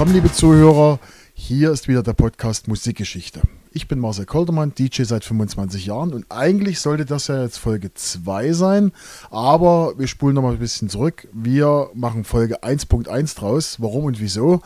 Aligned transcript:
Willkommen, 0.00 0.14
liebe 0.14 0.32
Zuhörer. 0.32 0.98
Hier 1.34 1.70
ist 1.72 1.86
wieder 1.86 2.02
der 2.02 2.14
Podcast 2.14 2.68
Musikgeschichte. 2.68 3.42
Ich 3.70 3.86
bin 3.86 3.98
Marcel 3.98 4.24
Koldermann, 4.24 4.72
DJ 4.74 5.02
seit 5.02 5.26
25 5.26 5.84
Jahren 5.84 6.14
und 6.14 6.24
eigentlich 6.30 6.80
sollte 6.80 7.04
das 7.04 7.26
ja 7.26 7.42
jetzt 7.42 7.58
Folge 7.58 7.92
2 7.92 8.54
sein, 8.54 8.92
aber 9.30 9.92
wir 9.98 10.06
spulen 10.06 10.36
noch 10.36 10.42
mal 10.42 10.54
ein 10.54 10.58
bisschen 10.58 10.88
zurück. 10.88 11.28
Wir 11.34 11.90
machen 11.92 12.24
Folge 12.24 12.62
1.1 12.62 13.36
draus. 13.36 13.76
Warum 13.78 14.06
und 14.06 14.20
wieso? 14.20 14.62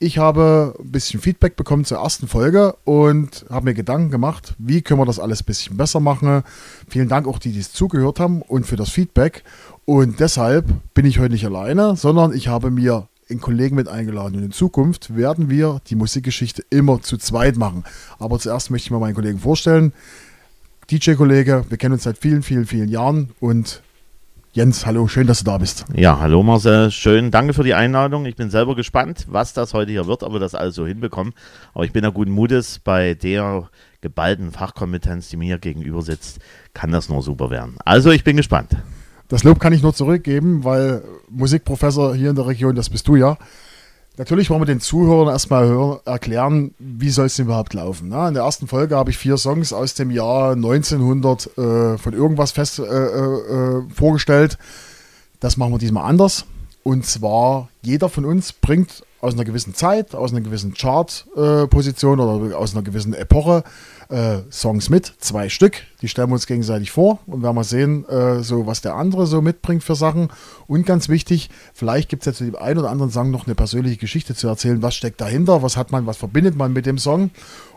Ich 0.00 0.18
habe 0.18 0.74
ein 0.80 0.90
bisschen 0.90 1.20
Feedback 1.20 1.54
bekommen 1.54 1.84
zur 1.84 1.98
ersten 1.98 2.26
Folge 2.26 2.74
und 2.82 3.46
habe 3.50 3.66
mir 3.66 3.74
Gedanken 3.74 4.10
gemacht, 4.10 4.56
wie 4.58 4.82
können 4.82 4.98
wir 4.98 5.06
das 5.06 5.20
alles 5.20 5.42
ein 5.42 5.46
bisschen 5.46 5.76
besser 5.76 6.00
machen. 6.00 6.42
Vielen 6.88 7.08
Dank 7.08 7.28
auch 7.28 7.38
die, 7.38 7.52
die 7.52 7.60
es 7.60 7.72
zugehört 7.72 8.18
haben 8.18 8.42
und 8.42 8.66
für 8.66 8.74
das 8.74 8.90
Feedback. 8.90 9.44
Und 9.84 10.18
deshalb 10.18 10.66
bin 10.92 11.06
ich 11.06 11.20
heute 11.20 11.34
nicht 11.34 11.46
alleine, 11.46 11.94
sondern 11.94 12.34
ich 12.34 12.48
habe 12.48 12.72
mir 12.72 13.06
einen 13.32 13.40
Kollegen 13.40 13.76
mit 13.76 13.88
eingeladen. 13.88 14.36
Und 14.36 14.44
in 14.44 14.52
Zukunft 14.52 15.16
werden 15.16 15.50
wir 15.50 15.80
die 15.88 15.96
Musikgeschichte 15.96 16.64
immer 16.70 17.02
zu 17.02 17.16
zweit 17.16 17.56
machen. 17.56 17.84
Aber 18.18 18.38
zuerst 18.38 18.70
möchte 18.70 18.86
ich 18.86 18.90
mal 18.90 19.00
meinen 19.00 19.14
Kollegen 19.14 19.38
vorstellen. 19.38 19.92
DJ-Kollege, 20.90 21.64
wir 21.68 21.78
kennen 21.78 21.94
uns 21.94 22.04
seit 22.04 22.18
vielen, 22.18 22.42
vielen, 22.42 22.66
vielen 22.66 22.88
Jahren 22.88 23.30
und 23.40 23.82
Jens, 24.54 24.84
hallo, 24.84 25.08
schön, 25.08 25.26
dass 25.26 25.38
du 25.38 25.46
da 25.46 25.56
bist. 25.56 25.86
Ja, 25.94 26.20
hallo 26.20 26.42
Marcel, 26.42 26.90
schön, 26.90 27.30
danke 27.30 27.54
für 27.54 27.64
die 27.64 27.72
Einladung. 27.72 28.26
Ich 28.26 28.36
bin 28.36 28.50
selber 28.50 28.76
gespannt, 28.76 29.24
was 29.30 29.54
das 29.54 29.72
heute 29.72 29.92
hier 29.92 30.06
wird, 30.06 30.22
ob 30.22 30.34
wir 30.34 30.40
das 30.40 30.54
alles 30.54 30.74
so 30.74 30.86
hinbekommen. 30.86 31.32
Aber 31.72 31.84
ich 31.86 31.92
bin 31.92 32.04
ja 32.04 32.10
guten 32.10 32.32
Mutes, 32.32 32.78
bei 32.78 33.14
der 33.14 33.70
geballten 34.02 34.52
Fachkompetenz, 34.52 35.30
die 35.30 35.38
mir 35.38 35.46
hier 35.46 35.58
gegenüber 35.58 36.02
sitzt, 36.02 36.40
kann 36.74 36.92
das 36.92 37.08
nur 37.08 37.22
super 37.22 37.48
werden. 37.48 37.76
Also 37.86 38.10
ich 38.10 38.24
bin 38.24 38.36
gespannt. 38.36 38.76
Das 39.32 39.44
Lob 39.44 39.60
kann 39.60 39.72
ich 39.72 39.80
nur 39.80 39.94
zurückgeben, 39.94 40.62
weil 40.62 41.02
Musikprofessor 41.30 42.14
hier 42.14 42.28
in 42.28 42.36
der 42.36 42.46
Region, 42.46 42.74
das 42.74 42.90
bist 42.90 43.08
du 43.08 43.16
ja. 43.16 43.38
Natürlich 44.18 44.50
wollen 44.50 44.60
wir 44.60 44.66
den 44.66 44.82
Zuhörern 44.82 45.32
erstmal 45.32 45.66
hören, 45.66 46.00
erklären, 46.04 46.74
wie 46.78 47.08
soll 47.08 47.24
es 47.24 47.36
denn 47.36 47.46
überhaupt 47.46 47.72
laufen. 47.72 48.08
Na, 48.10 48.28
in 48.28 48.34
der 48.34 48.42
ersten 48.42 48.66
Folge 48.66 48.94
habe 48.94 49.08
ich 49.08 49.16
vier 49.16 49.38
Songs 49.38 49.72
aus 49.72 49.94
dem 49.94 50.10
Jahr 50.10 50.52
1900 50.52 51.46
äh, 51.56 51.96
von 51.96 52.12
irgendwas 52.12 52.52
fest 52.52 52.78
äh, 52.78 52.82
äh, 52.84 53.82
vorgestellt. 53.94 54.58
Das 55.40 55.56
machen 55.56 55.72
wir 55.72 55.78
diesmal 55.78 56.04
anders. 56.04 56.44
Und 56.82 57.06
zwar, 57.06 57.70
jeder 57.80 58.10
von 58.10 58.26
uns 58.26 58.52
bringt 58.52 59.02
aus 59.22 59.34
einer 59.34 59.44
gewissen 59.44 59.72
Zeit, 59.72 60.16
aus 60.16 60.32
einer 60.32 60.40
gewissen 60.40 60.74
Chart-Position 60.74 62.18
oder 62.18 62.58
aus 62.58 62.74
einer 62.74 62.82
gewissen 62.82 63.14
Epoche 63.14 63.62
äh, 64.08 64.38
Songs 64.50 64.90
mit, 64.90 65.14
zwei 65.18 65.48
Stück. 65.48 65.76
Die 66.02 66.08
stellen 66.08 66.28
wir 66.28 66.34
uns 66.34 66.48
gegenseitig 66.48 66.90
vor 66.90 67.20
und 67.26 67.40
werden 67.42 67.54
mal 67.54 67.62
sehen, 67.62 68.04
äh, 68.08 68.42
so 68.42 68.66
was 68.66 68.80
der 68.80 68.96
andere 68.96 69.28
so 69.28 69.40
mitbringt 69.40 69.84
für 69.84 69.94
Sachen. 69.94 70.28
Und 70.66 70.86
ganz 70.86 71.08
wichtig, 71.08 71.50
vielleicht 71.72 72.08
gibt 72.08 72.22
es 72.22 72.26
ja 72.26 72.32
zu 72.32 72.44
dem 72.44 72.56
einen 72.56 72.80
oder 72.80 72.90
anderen 72.90 73.12
Song 73.12 73.30
noch 73.30 73.46
eine 73.46 73.54
persönliche 73.54 73.96
Geschichte 73.96 74.34
zu 74.34 74.48
erzählen. 74.48 74.82
Was 74.82 74.96
steckt 74.96 75.20
dahinter? 75.20 75.62
Was 75.62 75.76
hat 75.76 75.92
man, 75.92 76.04
was 76.04 76.16
verbindet 76.16 76.56
man 76.56 76.72
mit 76.72 76.84
dem 76.84 76.98
Song? 76.98 77.30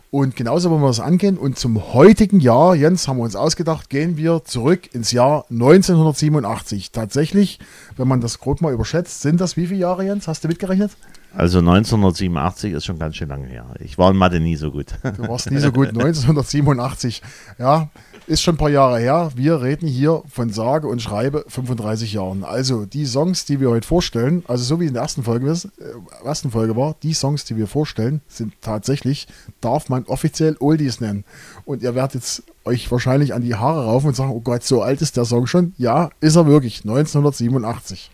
Und 0.10 0.36
genauso 0.36 0.72
wollen 0.72 0.82
wir 0.82 0.88
das 0.88 1.00
angehen. 1.00 1.38
Und 1.38 1.60
zum 1.60 1.94
heutigen 1.94 2.40
Jahr, 2.40 2.74
Jens, 2.74 3.08
haben 3.08 3.18
wir 3.18 3.24
uns 3.24 3.36
ausgedacht, 3.36 3.92
gehen 3.92 4.18
wir 4.18 4.44
zurück 4.46 4.96
ins 4.96 5.12
Jahr 5.12 5.46
1987. 5.52 6.92
Tatsächlich, 6.92 7.60
wenn 7.98 8.08
man 8.08 8.22
das 8.22 8.40
grob 8.40 8.62
mal 8.62 8.74
überschätzt, 8.74 9.22
sind 9.22 9.42
das 9.42 9.58
wie 9.58 9.68
viele 9.68 9.82
Jahre, 9.82 10.06
Jens? 10.06 10.28
Hast 10.28 10.44
du 10.44 10.48
mitgerechnet? 10.48 10.92
Also 11.38 11.60
1987 11.60 12.74
ist 12.74 12.86
schon 12.86 12.98
ganz 12.98 13.18
schön 13.18 13.28
lange 13.28 13.48
her. 13.48 13.66
Ich 13.80 13.98
war 13.98 14.10
in 14.10 14.18
Mathe 14.18 14.40
nie 14.40 14.56
so 14.56 14.72
gut. 14.72 14.94
Du 15.04 15.28
warst 15.28 15.52
nie 15.52 15.60
so 15.60 15.72
gut. 15.72 15.88
1987, 15.90 17.22
ja, 17.60 17.90
ist 18.26 18.42
schon 18.42 18.56
ein 18.56 18.58
paar 18.58 18.70
Jahre 18.70 19.00
her. 19.00 19.32
Wir 19.36 19.62
reden 19.62 19.86
hier 19.88 20.24
von 20.30 20.50
sage 20.50 20.88
und 20.88 21.02
schreibe 21.02 21.44
35 21.48 22.14
Jahren. 22.14 22.46
Also 22.46 22.86
die 22.86 23.06
Songs, 23.06 23.44
die 23.44 23.60
wir 23.60 23.70
heute 23.70 23.86
vorstellen, 23.86 24.44
also 24.48 24.64
so 24.64 24.80
wie 24.80 24.86
in 24.86 24.94
der 24.94 25.02
ersten 25.02 25.24
Folge, 25.24 25.52
äh, 25.52 26.26
ersten 26.26 26.52
Folge 26.52 26.78
war, 26.78 26.96
die 27.04 27.14
Songs, 27.14 27.44
die 27.44 27.58
wir 27.58 27.68
vorstellen, 27.68 28.22
sind 28.30 28.54
tatsächlich, 28.62 29.28
darf 29.60 29.90
man 29.90 30.06
offiziell 30.06 30.56
Oldies 30.60 31.02
nennen. 31.02 31.26
Und 31.66 31.84
ihr 31.84 31.96
werdet 31.96 32.16
jetzt 32.16 32.44
euch 32.64 32.90
wahrscheinlich 32.92 33.34
an 33.34 33.42
die 33.42 33.56
Haare 33.56 33.84
raufen 33.84 34.08
und 34.08 34.16
sagen, 34.16 34.32
oh 34.32 34.42
Gott, 34.42 34.64
so 34.64 34.82
alt 34.82 35.02
ist 35.02 35.18
der 35.18 35.26
Song 35.26 35.48
schon. 35.48 35.74
Ja, 35.78 36.12
ist 36.22 36.38
er 36.38 36.48
wirklich. 36.48 36.80
1987. 36.86 38.10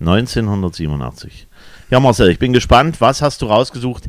1987. 0.00 1.46
Ja, 1.90 1.98
Marcel, 1.98 2.30
ich 2.30 2.38
bin 2.38 2.52
gespannt. 2.52 3.00
Was 3.00 3.20
hast 3.20 3.42
du 3.42 3.46
rausgesucht? 3.46 4.08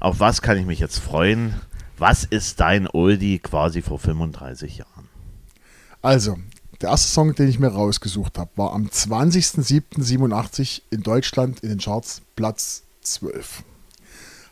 Auf 0.00 0.18
was 0.18 0.42
kann 0.42 0.58
ich 0.58 0.66
mich 0.66 0.80
jetzt 0.80 0.98
freuen? 0.98 1.54
Was 1.96 2.24
ist 2.24 2.58
dein 2.58 2.88
Oldie 2.88 3.38
quasi 3.38 3.82
vor 3.82 4.00
35 4.00 4.78
Jahren? 4.78 5.08
Also, 6.02 6.36
der 6.80 6.88
erste 6.88 7.06
Song, 7.06 7.32
den 7.36 7.48
ich 7.48 7.60
mir 7.60 7.68
rausgesucht 7.68 8.36
habe, 8.36 8.50
war 8.56 8.72
am 8.72 8.86
20.07.87 8.86 10.82
in 10.90 11.04
Deutschland 11.04 11.60
in 11.60 11.68
den 11.68 11.78
Charts 11.78 12.20
Platz 12.34 12.82
12. 13.02 13.62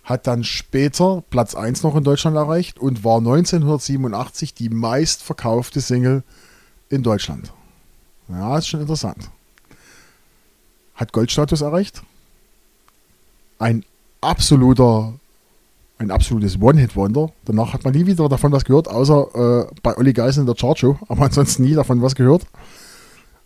Hat 0.04 0.28
dann 0.28 0.44
später 0.44 1.24
Platz 1.30 1.56
1 1.56 1.82
noch 1.82 1.96
in 1.96 2.04
Deutschland 2.04 2.36
erreicht 2.36 2.78
und 2.78 3.02
war 3.02 3.18
1987 3.18 4.54
die 4.54 4.68
meistverkaufte 4.68 5.80
Single 5.80 6.22
in 6.90 7.02
Deutschland. 7.02 7.52
Ja, 8.28 8.56
ist 8.56 8.68
schon 8.68 8.82
interessant. 8.82 9.32
Hat 10.94 11.12
Goldstatus 11.12 11.60
erreicht. 11.60 12.04
Ein 13.62 13.84
absoluter 14.20 15.14
ein 15.98 16.10
absolutes 16.10 16.60
One-Hit-Wonder. 16.60 17.30
Danach 17.44 17.72
hat 17.72 17.84
man 17.84 17.94
nie 17.94 18.06
wieder 18.06 18.28
davon 18.28 18.50
was 18.50 18.64
gehört, 18.64 18.88
außer 18.88 19.68
äh, 19.68 19.74
bei 19.84 19.96
Olli 19.96 20.12
Geisen 20.12 20.40
in 20.40 20.46
der 20.46 20.56
Chartshow, 20.56 20.98
aber 21.06 21.26
ansonsten 21.26 21.62
nie 21.62 21.74
davon 21.74 22.02
was 22.02 22.16
gehört. 22.16 22.44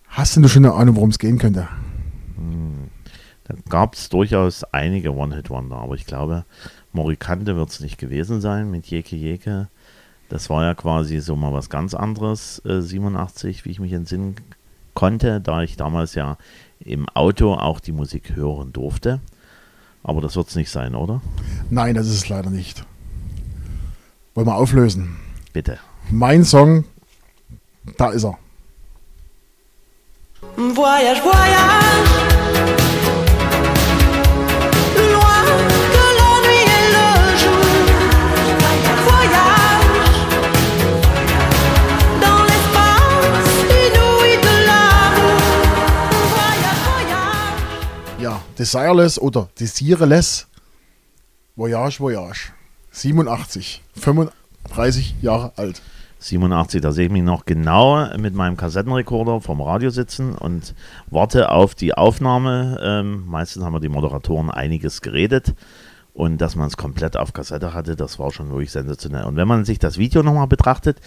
Hast 0.09 0.39
du 0.39 0.49
schon 0.49 0.65
eine 0.65 0.75
Ahnung, 0.75 0.97
worum 0.97 1.11
es 1.11 1.19
gehen 1.19 1.37
könnte? 1.37 1.69
Da 3.45 3.55
gab 3.69 3.95
es 3.95 4.09
durchaus 4.09 4.65
einige 4.65 5.15
One-Hit-Wonder, 5.15 5.77
aber 5.77 5.97
ich 5.97 6.07
glaube, 6.07 6.47
Morikante 6.95 7.55
wird 7.55 7.69
es 7.69 7.81
nicht 7.81 7.99
gewesen 7.99 8.41
sein 8.41 8.71
mit 8.71 8.87
Jeke 8.87 9.17
Jeke. 9.17 9.69
Das 10.31 10.49
war 10.49 10.65
ja 10.65 10.75
quasi 10.75 11.21
so 11.21 11.37
mal 11.37 11.53
was 11.53 11.69
ganz 11.69 11.93
anderes, 11.93 12.63
äh, 12.65 12.81
87, 12.81 13.67
wie 13.67 13.71
ich 13.71 13.81
mich 13.81 13.93
entsinnen 13.93 14.37
konnte, 14.95 15.43
da 15.43 15.63
ich 15.63 15.77
damals 15.77 16.15
ja 16.15 16.39
im 16.81 17.07
Auto 17.11 17.53
auch 17.53 17.81
die 17.81 17.93
Musik 17.93 18.35
hören 18.35 18.73
durfte. 18.73 19.21
Aber 20.07 20.21
das 20.21 20.37
wird 20.37 20.49
es 20.49 20.55
nicht 20.55 20.71
sein, 20.71 20.95
oder? 20.95 21.21
Nein, 21.69 21.97
das 21.97 22.07
ist 22.07 22.15
es 22.15 22.29
leider 22.29 22.49
nicht. 22.49 22.85
Wollen 24.37 24.47
wir 24.47 24.55
auflösen? 24.55 25.17
Bitte. 25.53 25.81
Mein 26.13 26.45
Song, 26.45 26.85
da 27.99 28.11
ist 28.11 28.23
er. 28.23 28.39
Voyage, 30.57 31.21
voyage. 31.25 32.26
Desireless 48.59 49.19
oder 49.19 49.49
Desireless 49.59 50.47
Voyage 51.57 52.01
Voyage. 52.01 52.53
87, 52.91 53.83
35 53.95 55.15
Jahre 55.21 55.53
alt. 55.57 55.83
87, 56.19 56.81
da 56.81 56.93
sehe 56.93 57.07
ich 57.07 57.13
mich 57.13 57.23
noch 57.23 57.45
genau 57.45 58.17
mit 58.17 58.35
meinem 58.35 58.57
Kassettenrekorder 58.57 59.41
vom 59.41 59.61
Radio 59.61 59.91
sitzen 59.91 60.35
und 60.35 60.75
warte 61.09 61.51
auf 61.51 61.75
die 61.75 61.95
Aufnahme. 61.95 62.79
Ähm, 62.83 63.25
meistens 63.27 63.63
haben 63.63 63.75
wir 63.75 63.81
die 63.81 63.91
Moderatoren 63.91 64.51
einiges 64.51 65.03
geredet 65.03 65.55
und 66.15 66.39
dass 66.39 66.57
man 66.57 66.69
es 66.69 66.79
komplett 66.79 67.17
auf 67.17 67.35
Kassette 67.35 67.75
hatte, 67.75 67.95
das 67.95 68.19
war 68.19 68.31
schon 68.31 68.49
wirklich 68.49 68.73
sensationell. 68.73 69.25
Und 69.25 69.37
wenn 69.37 69.47
man 69.47 69.67
sich 69.67 69.79
das 69.79 69.99
Video 69.99 70.23
nochmal 70.23 70.47
betrachtet, 70.47 70.99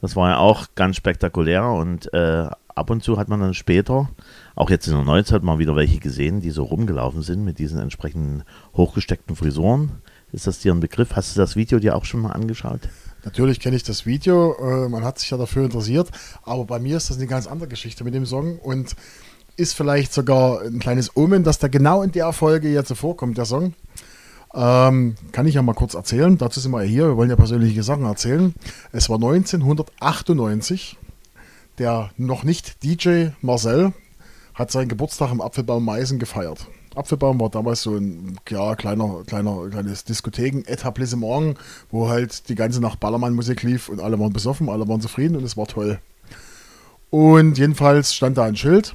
das 0.00 0.14
war 0.14 0.30
ja 0.30 0.36
auch 0.38 0.68
ganz 0.76 0.96
spektakulär 0.96 1.66
und 1.66 2.12
äh, 2.14 2.46
ab 2.74 2.90
und 2.90 3.02
zu 3.02 3.18
hat 3.18 3.28
man 3.28 3.40
dann 3.40 3.54
später, 3.54 4.10
auch 4.54 4.70
jetzt 4.70 4.86
in 4.86 4.94
der 4.94 5.04
Neuzeit, 5.04 5.42
mal 5.42 5.58
wieder 5.58 5.76
welche 5.76 5.98
gesehen, 5.98 6.40
die 6.40 6.50
so 6.50 6.64
rumgelaufen 6.64 7.22
sind 7.22 7.44
mit 7.44 7.58
diesen 7.58 7.78
entsprechenden 7.78 8.44
hochgesteckten 8.76 9.36
Frisuren. 9.36 9.92
Ist 10.32 10.46
das 10.46 10.60
dir 10.60 10.72
ein 10.72 10.80
Begriff? 10.80 11.14
Hast 11.14 11.36
du 11.36 11.40
das 11.40 11.56
Video 11.56 11.78
dir 11.78 11.96
auch 11.96 12.04
schon 12.04 12.20
mal 12.20 12.30
angeschaut? 12.30 12.80
Natürlich 13.24 13.60
kenne 13.60 13.76
ich 13.76 13.84
das 13.84 14.04
Video, 14.06 14.56
äh, 14.58 14.88
man 14.88 15.04
hat 15.04 15.18
sich 15.18 15.30
ja 15.30 15.36
dafür 15.36 15.64
interessiert, 15.64 16.10
aber 16.42 16.64
bei 16.64 16.78
mir 16.78 16.96
ist 16.96 17.10
das 17.10 17.18
eine 17.18 17.26
ganz 17.26 17.46
andere 17.46 17.68
Geschichte 17.68 18.02
mit 18.02 18.14
dem 18.14 18.26
Song 18.26 18.58
und 18.58 18.96
ist 19.56 19.74
vielleicht 19.74 20.12
sogar 20.12 20.62
ein 20.62 20.80
kleines 20.80 21.16
Omen, 21.16 21.44
dass 21.44 21.58
da 21.58 21.68
genau 21.68 22.02
in 22.02 22.10
der 22.10 22.32
Folge 22.32 22.68
jetzt 22.68 22.92
vorkommt, 22.94 23.38
der 23.38 23.44
Song. 23.44 23.74
Ähm, 24.54 25.14
kann 25.32 25.46
ich 25.46 25.54
ja 25.54 25.62
mal 25.62 25.74
kurz 25.74 25.94
erzählen. 25.94 26.36
Dazu 26.36 26.60
sind 26.60 26.72
wir 26.72 26.82
hier. 26.82 27.08
Wir 27.08 27.16
wollen 27.16 27.30
ja 27.30 27.36
persönliche 27.36 27.82
Sachen 27.82 28.04
erzählen. 28.04 28.54
Es 28.92 29.08
war 29.08 29.16
1998. 29.16 30.98
Der 31.78 32.10
noch 32.16 32.44
nicht 32.44 32.82
DJ 32.84 33.28
Marcel 33.40 33.92
hat 34.54 34.70
seinen 34.70 34.88
Geburtstag 34.88 35.32
im 35.32 35.40
Apfelbaum 35.40 35.84
Meißen 35.84 36.18
gefeiert. 36.18 36.66
Apfelbaum 36.94 37.40
war 37.40 37.48
damals 37.48 37.82
so 37.82 37.96
ein 37.96 38.38
ja, 38.48 38.74
kleiner, 38.74 39.22
kleiner, 39.26 39.68
kleines 39.70 40.04
Diskotheken-Etablissement, 40.04 41.56
wo 41.90 42.08
halt 42.08 42.48
die 42.50 42.54
ganze 42.54 42.80
Nacht 42.80 43.00
Ballermann-Musik 43.00 43.62
lief 43.62 43.88
und 43.88 44.00
alle 44.00 44.18
waren 44.20 44.32
besoffen, 44.32 44.68
alle 44.68 44.86
waren 44.88 45.00
zufrieden 45.00 45.36
und 45.36 45.44
es 45.44 45.56
war 45.56 45.66
toll. 45.66 45.98
Und 47.10 47.58
jedenfalls 47.58 48.14
stand 48.14 48.36
da 48.36 48.44
ein 48.44 48.56
Schild: 48.56 48.94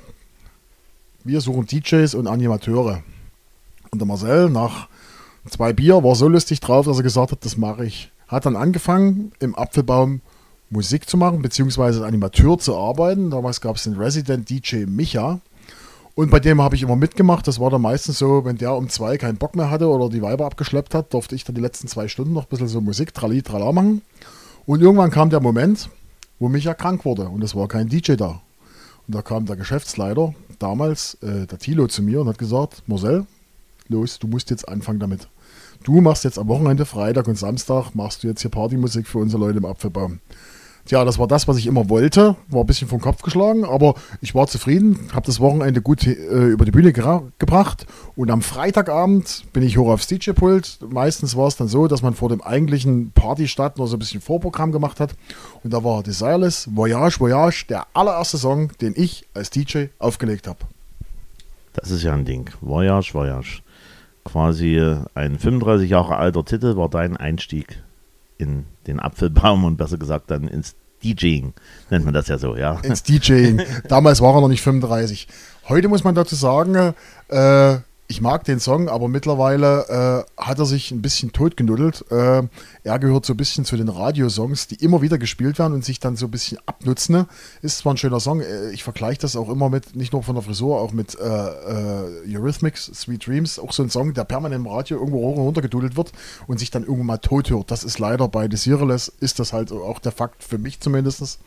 Wir 1.23 1.41
suchen 1.41 1.65
DJs 1.65 2.13
und 2.13 2.27
Animateure. 2.27 3.03
Und 3.91 3.99
der 3.99 4.07
Marcel 4.07 4.49
nach 4.49 4.87
zwei 5.49 5.73
Bier 5.73 6.03
war 6.03 6.15
so 6.15 6.27
lustig 6.27 6.59
drauf, 6.59 6.85
dass 6.85 6.97
er 6.97 7.03
gesagt 7.03 7.31
hat, 7.31 7.45
das 7.45 7.57
mache 7.57 7.85
ich. 7.85 8.11
Hat 8.27 8.45
dann 8.45 8.55
angefangen, 8.55 9.31
im 9.39 9.55
Apfelbaum 9.55 10.21
Musik 10.69 11.09
zu 11.09 11.17
machen, 11.17 11.41
beziehungsweise 11.41 11.99
als 11.99 12.07
Animateur 12.07 12.57
zu 12.59 12.75
arbeiten. 12.75 13.29
Damals 13.29 13.61
gab 13.61 13.77
es 13.77 13.83
den 13.83 13.95
Resident 13.95 14.49
DJ 14.49 14.85
Micha. 14.85 15.39
Und 16.15 16.31
bei 16.31 16.39
dem 16.39 16.61
habe 16.61 16.75
ich 16.75 16.81
immer 16.81 16.95
mitgemacht. 16.95 17.47
Das 17.47 17.59
war 17.59 17.69
dann 17.69 17.81
meistens 17.81 18.17
so, 18.17 18.43
wenn 18.43 18.57
der 18.57 18.75
um 18.75 18.89
zwei 18.89 19.17
keinen 19.17 19.37
Bock 19.37 19.55
mehr 19.55 19.69
hatte 19.69 19.87
oder 19.87 20.09
die 20.09 20.21
Weiber 20.21 20.45
abgeschleppt 20.47 20.95
hat, 20.95 21.13
durfte 21.13 21.35
ich 21.35 21.43
dann 21.43 21.55
die 21.55 21.61
letzten 21.61 21.87
zwei 21.87 22.07
Stunden 22.07 22.33
noch 22.33 22.45
ein 22.45 22.49
bisschen 22.49 22.67
so 22.67 22.81
Musik, 22.81 23.13
Trali, 23.13 23.43
Trala 23.43 23.71
machen. 23.71 24.01
Und 24.65 24.81
irgendwann 24.81 25.11
kam 25.11 25.29
der 25.29 25.39
Moment, 25.39 25.89
wo 26.39 26.49
Micha 26.49 26.73
krank 26.73 27.05
wurde 27.05 27.29
und 27.29 27.43
es 27.43 27.55
war 27.55 27.67
kein 27.67 27.87
DJ 27.87 28.13
da. 28.15 28.41
Und 29.07 29.15
da 29.15 29.21
kam 29.21 29.45
der 29.45 29.55
Geschäftsleiter, 29.55 30.33
damals 30.59 31.15
äh, 31.21 31.45
der 31.45 31.59
Tilo, 31.59 31.87
zu 31.87 32.01
mir 32.01 32.21
und 32.21 32.27
hat 32.27 32.37
gesagt, 32.37 32.83
Marcel, 32.87 33.25
los, 33.87 34.19
du 34.19 34.27
musst 34.27 34.49
jetzt 34.49 34.67
anfangen 34.67 34.99
damit. 34.99 35.29
Du 35.83 36.01
machst 36.01 36.23
jetzt 36.23 36.39
am 36.39 36.47
Wochenende, 36.47 36.85
Freitag 36.85 37.27
und 37.27 37.37
Samstag, 37.37 37.93
machst 37.93 38.23
du 38.23 38.27
jetzt 38.27 38.41
hier 38.41 38.51
Partymusik 38.51 39.07
für 39.07 39.19
unsere 39.19 39.45
Leute 39.45 39.59
im 39.59 39.65
Apfelbaum. 39.65 40.19
Tja, 40.87 41.03
das 41.03 41.19
war 41.19 41.27
das, 41.27 41.49
was 41.49 41.57
ich 41.57 41.67
immer 41.67 41.89
wollte. 41.89 42.37
War 42.47 42.61
ein 42.61 42.65
bisschen 42.65 42.87
vom 42.87 43.01
Kopf 43.01 43.21
geschlagen, 43.21 43.65
aber 43.65 43.95
ich 44.21 44.33
war 44.33 44.47
zufrieden, 44.47 45.09
habe 45.13 45.25
das 45.25 45.41
Wochenende 45.41 45.81
gut 45.81 46.07
äh, 46.07 46.13
über 46.13 46.63
die 46.63 46.71
Bühne 46.71 46.93
gebracht 46.93 47.85
und 48.15 48.31
am 48.31 48.41
Freitagabend 48.41 49.43
bin 49.51 49.63
ich 49.63 49.77
hoch 49.77 49.89
aufs 49.89 50.07
DJ-Pult. 50.07 50.79
Meistens 50.89 51.35
war 51.35 51.47
es 51.49 51.57
dann 51.57 51.67
so, 51.67 51.87
dass 51.87 52.03
man 52.03 52.13
vor 52.13 52.29
dem 52.29 52.41
eigentlichen 52.41 53.11
Partystart 53.11 53.77
noch 53.77 53.87
so 53.87 53.97
ein 53.97 53.99
bisschen 53.99 54.21
Vorprogramm 54.21 54.71
gemacht 54.71 55.01
hat 55.01 55.13
und 55.61 55.73
da 55.73 55.83
war 55.83 56.03
Desireless, 56.03 56.69
Voyage, 56.73 57.19
Voyage, 57.19 57.65
der 57.67 57.85
allererste 57.93 58.37
Song, 58.37 58.71
den 58.79 58.93
ich 58.95 59.25
als 59.33 59.49
DJ 59.49 59.87
aufgelegt 59.99 60.47
habe. 60.47 60.59
Das 61.73 61.91
ist 61.91 62.03
ja 62.03 62.13
ein 62.13 62.23
Ding. 62.23 62.49
Voyage, 62.61 63.13
Voyage. 63.13 63.61
Quasi 64.23 64.81
ein 65.15 65.37
35 65.37 65.89
Jahre 65.89 66.15
alter 66.15 66.45
Titel 66.45 66.77
war 66.77 66.87
dein 66.87 67.17
Einstieg 67.17 67.83
in 68.37 68.65
den 68.85 68.99
Apfelbaum 68.99 69.63
und 69.63 69.77
besser 69.77 69.97
gesagt 69.97 70.31
dann 70.31 70.47
ins 70.47 70.75
DJing, 71.03 71.53
nennt 71.89 72.05
man 72.05 72.13
das 72.13 72.27
ja 72.27 72.37
so, 72.37 72.55
ja. 72.55 72.79
Ins 72.81 73.03
DJing. 73.03 73.61
Damals 73.87 74.21
war 74.21 74.35
er 74.35 74.41
noch 74.41 74.47
nicht 74.47 74.61
35. 74.61 75.27
Heute 75.69 75.89
muss 75.89 76.03
man 76.03 76.15
dazu 76.15 76.35
sagen, 76.35 76.93
äh, 77.27 77.77
ich 78.09 78.21
mag 78.21 78.45
den 78.45 78.59
Song, 78.59 78.87
aber 78.87 79.09
mittlerweile 79.09 80.25
äh, 80.37 80.41
hat 80.41 80.59
er 80.59 80.65
sich 80.65 80.91
ein 80.91 81.01
bisschen 81.01 81.33
totgenuddelt. 81.33 82.05
Äh, 82.09 82.43
er 82.83 82.99
gehört 82.99 83.25
so 83.25 83.33
ein 83.33 83.37
bisschen 83.37 83.65
zu 83.65 83.75
den 83.75 83.89
Radiosongs, 83.89 84.67
die 84.67 84.75
immer 84.75 85.01
wieder 85.01 85.17
gespielt 85.17 85.59
werden 85.59 85.73
und 85.73 85.83
sich 85.83 85.99
dann 85.99 86.15
so 86.15 86.27
ein 86.27 86.31
bisschen 86.31 86.57
abnutzen. 86.65 87.25
Ist 87.61 87.79
zwar 87.79 87.93
ein 87.93 87.97
schöner 87.97 88.21
Song, 88.21 88.39
äh, 88.39 88.71
ich 88.71 88.85
vergleiche 88.85 89.19
das 89.19 89.35
auch 89.35 89.49
immer 89.49 89.69
mit, 89.69 89.95
nicht 89.95 90.13
nur 90.13 90.23
von 90.23 90.35
der 90.35 90.41
Frisur, 90.41 90.79
auch 90.79 90.93
mit 90.93 91.19
äh, 91.19 91.25
äh, 91.25 92.37
Eurythmics, 92.37 92.85
Sweet 92.93 93.27
Dreams, 93.27 93.59
auch 93.59 93.73
so 93.73 93.83
ein 93.83 93.89
Song, 93.89 94.13
der 94.13 94.23
permanent 94.23 94.65
im 94.65 94.71
Radio 94.71 94.97
irgendwo 94.99 95.19
hoch 95.19 95.35
und 95.35 95.43
runter 95.43 95.61
gedudelt 95.61 95.97
wird 95.97 96.13
und 96.47 96.59
sich 96.59 96.71
dann 96.71 96.83
irgendwann 96.83 97.07
mal 97.07 97.17
tot 97.17 97.49
hört. 97.49 97.71
Das 97.71 97.83
ist 97.83 97.99
leider 97.99 98.29
bei 98.29 98.47
Desireless, 98.47 99.11
ist 99.19 99.39
das 99.39 99.51
halt 99.51 99.73
auch 99.73 99.99
der 99.99 100.13
Fakt 100.13 100.45
für 100.45 100.57
mich 100.57 100.79
zumindest. 100.79 101.39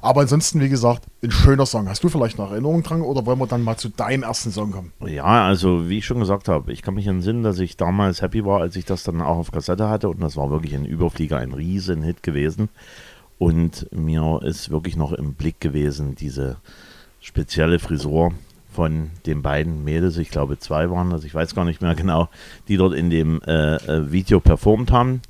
Aber 0.00 0.20
ansonsten, 0.22 0.60
wie 0.60 0.68
gesagt, 0.68 1.04
ein 1.22 1.30
schöner 1.30 1.66
Song. 1.66 1.88
Hast 1.88 2.04
du 2.04 2.08
vielleicht 2.08 2.38
noch 2.38 2.50
Erinnerungen 2.50 2.82
dran 2.82 3.02
oder 3.02 3.26
wollen 3.26 3.38
wir 3.38 3.46
dann 3.46 3.62
mal 3.62 3.76
zu 3.76 3.88
deinem 3.88 4.22
ersten 4.22 4.50
Song 4.50 4.70
kommen? 4.70 4.92
Ja, 5.04 5.46
also 5.46 5.88
wie 5.88 5.98
ich 5.98 6.06
schon 6.06 6.20
gesagt 6.20 6.48
habe, 6.48 6.72
ich 6.72 6.82
kann 6.82 6.94
mich 6.94 7.06
entsinnen, 7.06 7.42
dass 7.42 7.58
ich 7.58 7.76
damals 7.76 8.22
happy 8.22 8.44
war, 8.44 8.60
als 8.60 8.76
ich 8.76 8.84
das 8.84 9.02
dann 9.02 9.20
auch 9.20 9.36
auf 9.36 9.52
Kassette 9.52 9.88
hatte 9.88 10.08
und 10.08 10.20
das 10.20 10.36
war 10.36 10.50
wirklich 10.50 10.74
ein 10.74 10.84
Überflieger, 10.84 11.38
ein 11.38 11.52
riesen 11.52 12.02
Hit 12.02 12.22
gewesen. 12.22 12.68
Und 13.38 13.86
mir 13.92 14.40
ist 14.42 14.70
wirklich 14.70 14.96
noch 14.96 15.12
im 15.12 15.34
Blick 15.34 15.60
gewesen, 15.60 16.16
diese 16.16 16.56
spezielle 17.20 17.78
Frisur 17.78 18.32
von 18.72 19.10
den 19.26 19.42
beiden 19.42 19.84
Mädels, 19.84 20.18
ich 20.18 20.30
glaube 20.30 20.58
zwei 20.58 20.90
waren 20.90 21.10
das, 21.10 21.24
ich 21.24 21.34
weiß 21.34 21.54
gar 21.54 21.64
nicht 21.64 21.82
mehr 21.82 21.94
genau, 21.94 22.28
die 22.68 22.76
dort 22.76 22.94
in 22.94 23.10
dem 23.10 23.40
äh, 23.42 23.76
äh 23.76 24.12
Video 24.12 24.40
performt 24.40 24.92
haben. 24.92 25.20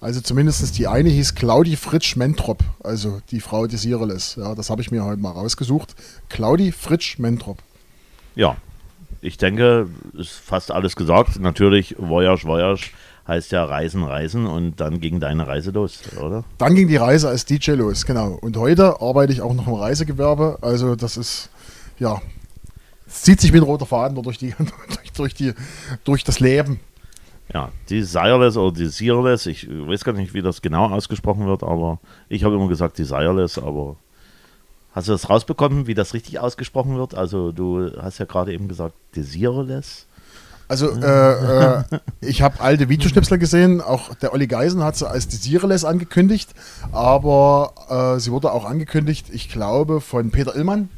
Also 0.00 0.20
zumindest 0.20 0.78
die 0.78 0.86
eine 0.86 1.08
hieß 1.08 1.34
Claudi 1.34 1.76
Fritsch 1.76 2.16
Mentrop, 2.16 2.62
also 2.82 3.20
die 3.30 3.40
Frau 3.40 3.66
des 3.66 3.84
Ireles. 3.84 4.36
Ja, 4.36 4.54
das 4.54 4.70
habe 4.70 4.82
ich 4.82 4.90
mir 4.90 5.04
heute 5.04 5.20
mal 5.20 5.30
rausgesucht. 5.30 5.94
Claudi 6.28 6.70
Fritsch 6.72 7.18
Mentrop. 7.18 7.58
Ja, 8.34 8.56
ich 9.22 9.38
denke, 9.38 9.88
ist 10.12 10.32
fast 10.32 10.70
alles 10.70 10.96
gesagt. 10.96 11.40
Natürlich, 11.40 11.96
Voyage, 11.98 12.46
Voyage 12.46 12.90
heißt 13.26 13.52
ja 13.52 13.64
Reisen, 13.64 14.04
Reisen 14.04 14.46
und 14.46 14.80
dann 14.80 15.00
ging 15.00 15.18
deine 15.18 15.46
Reise 15.46 15.70
los, 15.70 16.00
oder? 16.20 16.44
Dann 16.58 16.74
ging 16.74 16.86
die 16.86 16.96
Reise 16.96 17.28
als 17.28 17.44
DJ 17.44 17.72
los, 17.72 18.06
genau. 18.06 18.38
Und 18.40 18.56
heute 18.56 19.00
arbeite 19.00 19.32
ich 19.32 19.40
auch 19.40 19.54
noch 19.54 19.66
im 19.66 19.74
Reisegewerbe. 19.74 20.58
Also 20.60 20.94
das 20.94 21.16
ist, 21.16 21.50
ja, 21.98 22.20
zieht 23.08 23.40
sich 23.40 23.52
wie 23.52 23.56
ein 23.56 23.62
roter 23.62 23.86
Faden 23.86 24.22
durch, 24.22 24.38
die, 24.38 24.54
durch, 25.16 25.34
die, 25.34 25.54
durch 26.04 26.22
das 26.22 26.38
Leben. 26.38 26.80
Ja, 27.52 27.70
Desireless 27.88 28.56
oder 28.56 28.76
Desireless, 28.76 29.46
ich 29.46 29.68
weiß 29.68 30.04
gar 30.04 30.12
nicht, 30.12 30.34
wie 30.34 30.42
das 30.42 30.62
genau 30.62 30.86
ausgesprochen 30.86 31.46
wird, 31.46 31.62
aber 31.62 32.00
ich 32.28 32.42
habe 32.42 32.56
immer 32.56 32.68
gesagt 32.68 32.98
Desireless, 32.98 33.58
aber 33.58 33.96
hast 34.92 35.08
du 35.08 35.12
das 35.12 35.30
rausbekommen, 35.30 35.86
wie 35.86 35.94
das 35.94 36.12
richtig 36.12 36.40
ausgesprochen 36.40 36.96
wird? 36.96 37.14
Also 37.14 37.52
du 37.52 37.92
hast 38.00 38.18
ja 38.18 38.24
gerade 38.24 38.52
eben 38.52 38.66
gesagt 38.66 38.94
Desireless. 39.14 40.06
Also 40.68 40.90
äh, 40.90 41.78
äh, 41.78 41.82
ich 42.20 42.42
habe 42.42 42.60
alte 42.60 42.88
Videoschnipsel 42.88 43.38
gesehen, 43.38 43.80
auch 43.80 44.14
der 44.16 44.32
Olli 44.32 44.48
Geisen 44.48 44.82
hat 44.82 44.96
sie 44.96 45.08
als 45.08 45.28
Desireless 45.28 45.84
angekündigt, 45.84 46.50
aber 46.90 48.16
äh, 48.16 48.20
sie 48.20 48.32
wurde 48.32 48.50
auch 48.50 48.64
angekündigt, 48.64 49.26
ich 49.30 49.48
glaube, 49.48 50.00
von 50.00 50.32
Peter 50.32 50.56
Illmann 50.56 50.88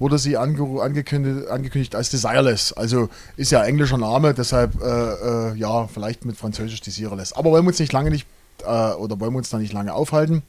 wurde 0.00 0.18
sie 0.18 0.36
ange 0.36 0.80
angekündigt, 0.80 1.48
angekündigt, 1.48 1.94
als 1.94 2.10
Desireless. 2.10 2.72
Also 2.72 3.08
ist 3.36 3.52
ja 3.52 3.62
englischer 3.64 3.98
Name, 3.98 4.34
deshalb 4.34 4.82
äh, 4.82 5.50
äh, 5.50 5.54
ja, 5.56 5.86
vielleicht 5.86 6.24
mit 6.24 6.36
Französisch 6.36 6.80
Desireless. 6.80 7.32
Aber 7.32 7.50
wollen 7.50 7.64
wir 7.64 7.68
uns 7.68 7.78
nicht 7.78 7.92
lange 7.92 8.10
nicht 8.10 8.26
äh, 8.64 8.92
oder 8.92 9.20
wollen 9.20 9.32
wir 9.32 9.38
uns 9.38 9.50
da 9.50 9.58
nicht 9.58 9.72
lange 9.72 9.92
aufhalten. 9.94 10.42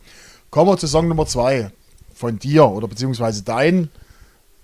Kommen 0.50 0.70
wir 0.70 0.78
zu 0.78 0.88
Song 0.88 1.08
Nummer 1.08 1.26
2 1.26 1.72
von 2.14 2.40
dir 2.40 2.66
oder 2.68 2.88
beziehungsweise 2.88 3.44
dein 3.44 3.90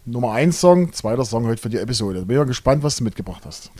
Nummer 0.06 0.31
1 0.31 0.60
Song, 0.60 0.94
zweiter 0.94 1.25
Song 1.25 1.45
heute 1.48 1.62
für 1.62 1.69
die 1.69 1.78
Episode. 1.78 2.25
Bin 2.25 2.38
ja 2.38 2.45
gespannt, 2.45 2.81
was 2.81 2.98
du 2.98 3.04
mitgebracht 3.04 3.44
hast. 3.45 3.72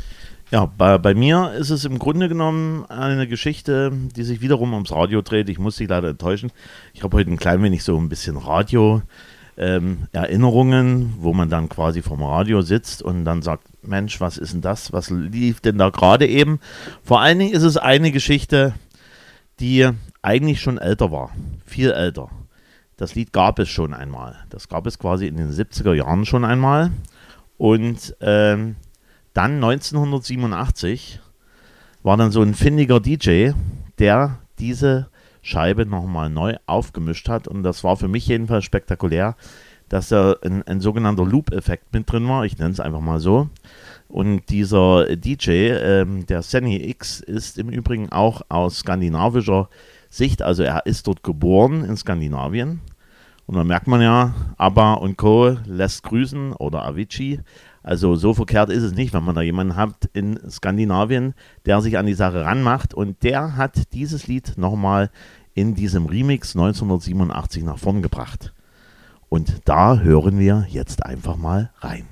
Ja, 0.52 0.66
bei, 0.66 0.98
bei 0.98 1.14
mir 1.14 1.54
ist 1.54 1.70
es 1.70 1.84
im 1.84 2.00
Grunde 2.00 2.30
genommen 2.30 2.86
eine 2.86 3.28
Geschichte, 3.28 3.92
die 4.16 4.24
sich 4.24 4.42
wiederum 4.42 4.74
ums 4.74 4.92
Radio 4.92 5.22
dreht. 5.22 5.50
Ich 5.50 5.60
muss 5.60 5.76
dich 5.76 5.90
leider 5.90 6.10
enttäuschen. 6.10 6.52
Ich 6.94 7.04
habe 7.04 7.18
heute 7.18 7.32
ein 7.32 7.38
klein 7.38 7.62
wenig 7.64 7.84
so 7.84 7.98
ein 7.98 8.08
bisschen 8.10 8.38
Radio 8.38 9.02
ähm, 9.58 10.08
Erinnerungen, 10.12 11.16
wo 11.20 11.34
man 11.34 11.50
dann 11.50 11.70
quasi 11.70 12.02
vom 12.02 12.24
Radio 12.24 12.62
sitzt 12.62 13.02
und 13.02 13.26
dann 13.26 13.42
sagt, 13.42 13.64
Mensch, 13.82 14.22
was 14.22 14.38
ist 14.38 14.54
denn 14.54 14.62
das? 14.62 14.94
Was 14.94 15.10
lief 15.10 15.62
denn 15.62 15.78
da 15.78 15.90
gerade 15.90 16.28
eben? 16.28 16.60
Vor 17.04 17.22
allen 17.22 17.40
Dingen 17.40 17.54
ist 17.54 17.64
es 17.64 17.78
eine 17.78 18.12
Geschichte, 18.12 18.74
die 19.60 19.90
eigentlich 20.22 20.62
schon 20.62 20.78
älter 20.78 21.12
war, 21.12 21.32
viel 21.66 21.92
älter. 21.92 22.30
Das 22.98 23.16
Lied 23.16 23.32
gab 23.32 23.60
es 23.60 23.70
schon 23.70 23.94
einmal. 23.94 24.36
Das 24.50 24.70
gab 24.70 24.88
es 24.88 24.98
quasi 25.00 25.28
in 25.28 25.38
den 25.38 25.52
70er 25.52 25.94
Jahren 25.94 26.26
schon 26.26 26.46
einmal. 26.46 26.92
Und 27.58 28.16
ähm, 28.22 28.76
dann 29.34 29.56
1987 29.56 31.20
war 32.04 32.18
dann 32.18 32.32
so 32.32 32.42
ein 32.42 32.56
findiger 32.56 33.00
DJ, 33.00 33.52
der 34.00 34.40
diese 34.60 35.10
Scheibe 35.48 35.86
nochmal 35.86 36.30
neu 36.30 36.56
aufgemischt 36.66 37.30
hat. 37.30 37.48
Und 37.48 37.64
das 37.64 37.84
war 37.84 37.96
für 37.96 38.10
mich 38.10 38.28
jedenfalls 38.28 38.66
spektakulär, 38.66 39.36
dass 39.88 40.10
da 40.10 40.36
ein, 40.44 40.64
ein 40.64 40.82
sogenannter 40.82 41.26
Loop-Effekt 41.26 41.94
mit 41.94 42.12
drin 42.12 42.28
war. 42.28 42.44
Ich 42.44 42.58
nenne 42.58 42.72
es 42.72 42.82
einfach 42.82 43.00
mal 43.00 43.20
so. 43.20 43.50
Und 44.10 44.50
dieser 44.50 45.16
DJ, 45.16 45.52
ähm, 45.52 46.26
der 46.26 46.42
Sunny 46.42 46.90
X, 46.90 47.22
ist 47.22 47.58
im 47.58 47.70
Übrigen 47.70 48.12
auch 48.12 48.42
aus 48.50 48.80
skandinavischer 48.80 49.70
Sicht, 50.10 50.42
also 50.42 50.64
er 50.64 50.86
ist 50.86 51.08
dort 51.08 51.24
geboren 51.24 51.84
in 51.84 51.96
Skandinavien. 51.96 52.82
Und 53.46 53.56
da 53.56 53.64
merkt 53.64 53.88
man 53.88 54.02
ja, 54.02 54.34
ABBA 54.58 54.96
und 54.96 55.18
Co. 55.18 55.56
lässt 55.66 56.04
grüßen 56.04 56.52
oder 56.54 56.84
Avicii. 56.84 57.40
Also 57.88 58.16
so 58.16 58.34
verkehrt 58.34 58.70
ist 58.70 58.84
es 58.84 58.96
nicht, 58.96 59.14
wenn 59.14 59.24
man 59.24 59.36
da 59.36 59.42
jemanden 59.42 59.78
hat 59.78 60.10
in 60.12 60.38
Skandinavien, 60.50 61.34
der 61.66 61.80
sich 61.80 61.98
an 61.98 62.06
die 62.06 62.14
Sache 62.14 62.44
ranmacht. 62.44 62.94
Und 62.94 63.24
der 63.24 63.56
hat 63.56 63.94
dieses 63.94 64.28
Lied 64.28 64.58
nochmal 64.58 65.10
in 65.58 65.74
diesem 65.74 66.06
Remix 66.06 66.56
1987 66.56 67.64
nach 67.64 67.80
vorn 67.80 68.04
gebracht. 68.04 68.54
Und 69.28 69.62
da 69.66 69.98
hören 69.98 70.38
wir 70.38 70.68
jetzt 70.70 71.04
einfach 71.04 71.36
mal 71.36 71.72
rein. 71.80 72.06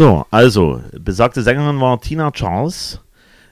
So, 0.00 0.24
also, 0.30 0.80
besagte 0.98 1.42
Sängerin 1.42 1.78
war 1.78 2.00
Tina 2.00 2.30
Charles. 2.30 3.02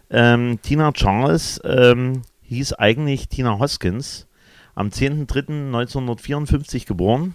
Ähm, 0.08 0.58
Tina 0.62 0.92
Charles 0.92 1.60
ähm, 1.62 2.22
hieß 2.40 2.72
eigentlich 2.72 3.28
Tina 3.28 3.58
Hoskins, 3.58 4.26
am 4.74 4.88
10.03.1954 4.88 6.86
geboren 6.86 7.34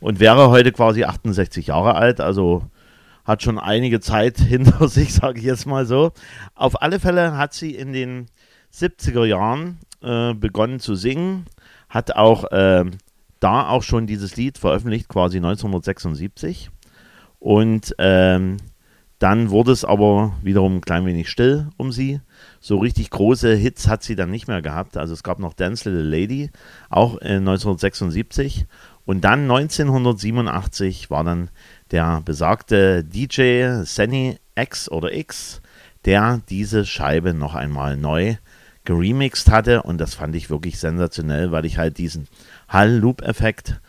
und 0.00 0.18
wäre 0.18 0.50
heute 0.50 0.72
quasi 0.72 1.04
68 1.04 1.68
Jahre 1.68 1.94
alt, 1.94 2.20
also 2.20 2.64
hat 3.24 3.44
schon 3.44 3.56
einige 3.56 4.00
Zeit 4.00 4.38
hinter 4.40 4.88
sich, 4.88 5.14
sage 5.14 5.38
ich 5.38 5.44
jetzt 5.44 5.66
mal 5.66 5.86
so. 5.86 6.10
Auf 6.56 6.82
alle 6.82 6.98
Fälle 6.98 7.36
hat 7.36 7.54
sie 7.54 7.76
in 7.76 7.92
den 7.92 8.26
70er 8.74 9.26
Jahren 9.26 9.78
äh, 10.02 10.34
begonnen 10.34 10.80
zu 10.80 10.96
singen, 10.96 11.44
hat 11.88 12.16
auch 12.16 12.50
äh, 12.50 12.84
da 13.38 13.68
auch 13.68 13.84
schon 13.84 14.08
dieses 14.08 14.34
Lied 14.34 14.58
veröffentlicht, 14.58 15.08
quasi 15.08 15.36
1976. 15.36 16.72
Und 17.40 17.94
ähm, 17.98 18.58
dann 19.18 19.50
wurde 19.50 19.72
es 19.72 19.84
aber 19.84 20.34
wiederum 20.42 20.76
ein 20.76 20.80
klein 20.80 21.04
wenig 21.04 21.28
still 21.28 21.68
um 21.76 21.92
sie. 21.92 22.20
So 22.58 22.78
richtig 22.78 23.10
große 23.10 23.54
Hits 23.54 23.86
hat 23.88 24.02
sie 24.02 24.16
dann 24.16 24.30
nicht 24.30 24.48
mehr 24.48 24.62
gehabt. 24.62 24.96
Also 24.96 25.12
es 25.12 25.22
gab 25.22 25.38
noch 25.38 25.52
Dance 25.52 25.90
Little 25.90 26.08
Lady, 26.08 26.50
auch 26.88 27.20
äh, 27.20 27.36
1976. 27.36 28.66
Und 29.04 29.22
dann 29.22 29.42
1987 29.42 31.10
war 31.10 31.24
dann 31.24 31.50
der 31.90 32.22
besagte 32.24 33.04
DJ 33.04 33.82
Senny 33.84 34.38
X 34.54 34.90
oder 34.90 35.12
X, 35.12 35.60
der 36.06 36.40
diese 36.48 36.86
Scheibe 36.86 37.34
noch 37.34 37.54
einmal 37.54 37.96
neu 37.96 38.36
geremixed 38.84 39.50
hatte. 39.50 39.82
Und 39.82 39.98
das 39.98 40.14
fand 40.14 40.34
ich 40.34 40.48
wirklich 40.48 40.78
sensationell, 40.78 41.52
weil 41.52 41.66
ich 41.66 41.76
halt 41.76 41.98
diesen 41.98 42.26
Hall-Loop-Effekt, 42.68 43.80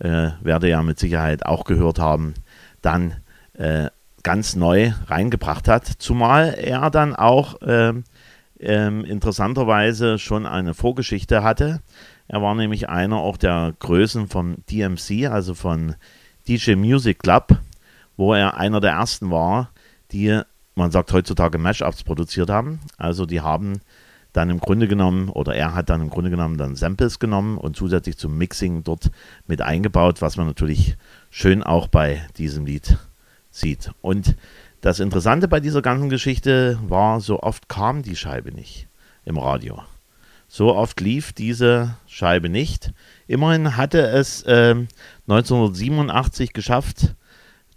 äh, 0.00 0.30
werde 0.40 0.68
ja 0.68 0.82
mit 0.82 0.98
Sicherheit 0.98 1.46
auch 1.46 1.64
gehört 1.64 2.00
haben, 2.00 2.34
dann 2.82 3.16
äh, 3.54 3.88
ganz 4.22 4.54
neu 4.54 4.92
reingebracht 5.06 5.68
hat. 5.68 5.86
Zumal 5.86 6.54
er 6.56 6.90
dann 6.90 7.16
auch 7.16 7.60
äh, 7.62 7.94
interessanterweise 8.58 10.18
schon 10.18 10.46
eine 10.46 10.74
Vorgeschichte 10.74 11.42
hatte. 11.42 11.80
Er 12.28 12.42
war 12.42 12.54
nämlich 12.54 12.88
einer 12.88 13.16
auch 13.16 13.36
der 13.36 13.74
Größen 13.78 14.28
vom 14.28 14.56
DMC, 14.70 15.26
also 15.28 15.54
von 15.54 15.96
DJ 16.46 16.76
Music 16.76 17.18
Club, 17.18 17.58
wo 18.16 18.34
er 18.34 18.56
einer 18.56 18.80
der 18.80 18.92
ersten 18.92 19.30
war, 19.30 19.70
die, 20.12 20.40
man 20.74 20.90
sagt 20.90 21.12
heutzutage, 21.12 21.58
Mashups 21.58 22.04
produziert 22.04 22.50
haben. 22.50 22.80
Also 22.96 23.26
die 23.26 23.40
haben 23.40 23.80
dann 24.32 24.50
im 24.50 24.60
Grunde 24.60 24.88
genommen, 24.88 25.28
oder 25.28 25.54
er 25.54 25.74
hat 25.74 25.90
dann 25.90 26.00
im 26.00 26.10
Grunde 26.10 26.30
genommen 26.30 26.56
dann 26.56 26.74
Samples 26.74 27.18
genommen 27.18 27.58
und 27.58 27.76
zusätzlich 27.76 28.16
zum 28.16 28.38
Mixing 28.38 28.82
dort 28.82 29.10
mit 29.46 29.60
eingebaut, 29.60 30.22
was 30.22 30.36
man 30.36 30.46
natürlich 30.46 30.96
schön 31.30 31.62
auch 31.62 31.88
bei 31.88 32.26
diesem 32.38 32.64
Lied 32.64 32.96
sieht. 33.50 33.90
Und 34.00 34.36
das 34.80 35.00
Interessante 35.00 35.48
bei 35.48 35.60
dieser 35.60 35.82
ganzen 35.82 36.08
Geschichte 36.08 36.78
war, 36.88 37.20
so 37.20 37.40
oft 37.40 37.68
kam 37.68 38.02
die 38.02 38.16
Scheibe 38.16 38.52
nicht 38.52 38.88
im 39.24 39.38
Radio. 39.38 39.82
So 40.48 40.74
oft 40.74 41.00
lief 41.00 41.32
diese 41.32 41.96
Scheibe 42.06 42.48
nicht. 42.48 42.92
Immerhin 43.26 43.76
hatte 43.76 44.00
es 44.00 44.42
äh, 44.42 44.74
1987 45.28 46.52
geschafft, 46.52 47.14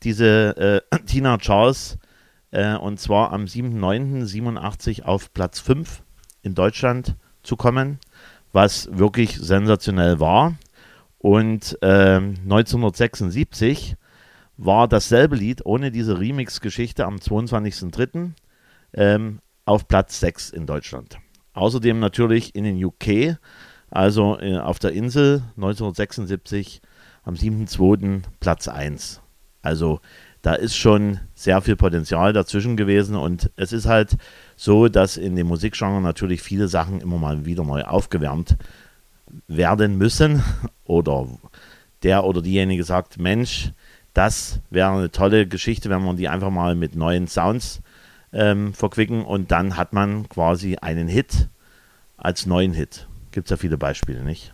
diese 0.03 0.81
äh, 0.91 0.99
Tina 1.05 1.37
Charles, 1.37 1.97
äh, 2.51 2.75
und 2.75 2.99
zwar 2.99 3.33
am 3.33 3.45
7.9.87 3.45 5.03
auf 5.03 5.33
Platz 5.33 5.59
5 5.59 6.01
in 6.45 6.55
Deutschland 6.55 7.15
zu 7.43 7.55
kommen, 7.55 7.99
was 8.53 8.89
wirklich 8.91 9.37
sensationell 9.37 10.19
war. 10.19 10.55
Und 11.17 11.77
1976 11.81 13.91
ähm, 13.91 13.97
war 14.57 14.87
dasselbe 14.87 15.35
Lied 15.35 15.65
ohne 15.65 15.91
diese 15.91 16.19
Remix-Geschichte 16.19 17.05
am 17.05 17.15
22.03. 17.15 18.31
Ähm, 18.93 19.39
auf 19.65 19.87
Platz 19.87 20.19
6 20.19 20.51
in 20.51 20.67
Deutschland. 20.67 21.17
Außerdem 21.53 21.99
natürlich 21.99 22.53
in 22.53 22.63
den 22.63 22.83
UK, 22.83 23.37
also 23.89 24.37
äh, 24.39 24.57
auf 24.57 24.77
der 24.77 24.91
Insel 24.91 25.41
1976 25.57 26.81
am 27.23 27.33
7.2. 27.33 28.21
Platz 28.39 28.67
1. 28.67 29.21
Also 29.63 29.99
da 30.43 30.53
ist 30.53 30.75
schon 30.75 31.19
sehr 31.33 31.59
viel 31.61 31.75
Potenzial 31.75 32.31
dazwischen 32.31 32.77
gewesen 32.77 33.15
und 33.15 33.49
es 33.55 33.73
ist 33.73 33.87
halt 33.87 34.15
so, 34.55 34.87
dass 34.87 35.17
in 35.17 35.35
dem 35.35 35.47
Musikgenre 35.47 36.01
natürlich 36.01 36.41
viele 36.41 36.67
Sachen 36.67 37.01
immer 37.01 37.17
mal 37.17 37.45
wieder 37.45 37.63
neu 37.63 37.83
aufgewärmt 37.83 38.57
werden 39.47 39.97
müssen 39.97 40.43
oder 40.85 41.27
der 42.03 42.23
oder 42.23 42.41
diejenige 42.41 42.83
sagt, 42.83 43.17
Mensch, 43.19 43.71
das 44.13 44.59
wäre 44.69 44.91
eine 44.91 45.11
tolle 45.11 45.47
Geschichte, 45.47 45.89
wenn 45.89 46.03
man 46.03 46.17
die 46.17 46.29
einfach 46.29 46.51
mal 46.51 46.75
mit 46.75 46.95
neuen 46.95 47.27
Sounds 47.27 47.81
ähm, 48.31 48.73
verquicken 48.73 49.25
und 49.25 49.51
dann 49.51 49.75
hat 49.75 49.93
man 49.93 50.29
quasi 50.29 50.77
einen 50.77 51.07
Hit 51.07 51.49
als 52.17 52.45
neuen 52.45 52.73
Hit. 52.73 53.07
Gibt 53.31 53.47
es 53.47 53.51
ja 53.51 53.57
viele 53.57 53.77
Beispiele, 53.77 54.23
nicht? 54.23 54.53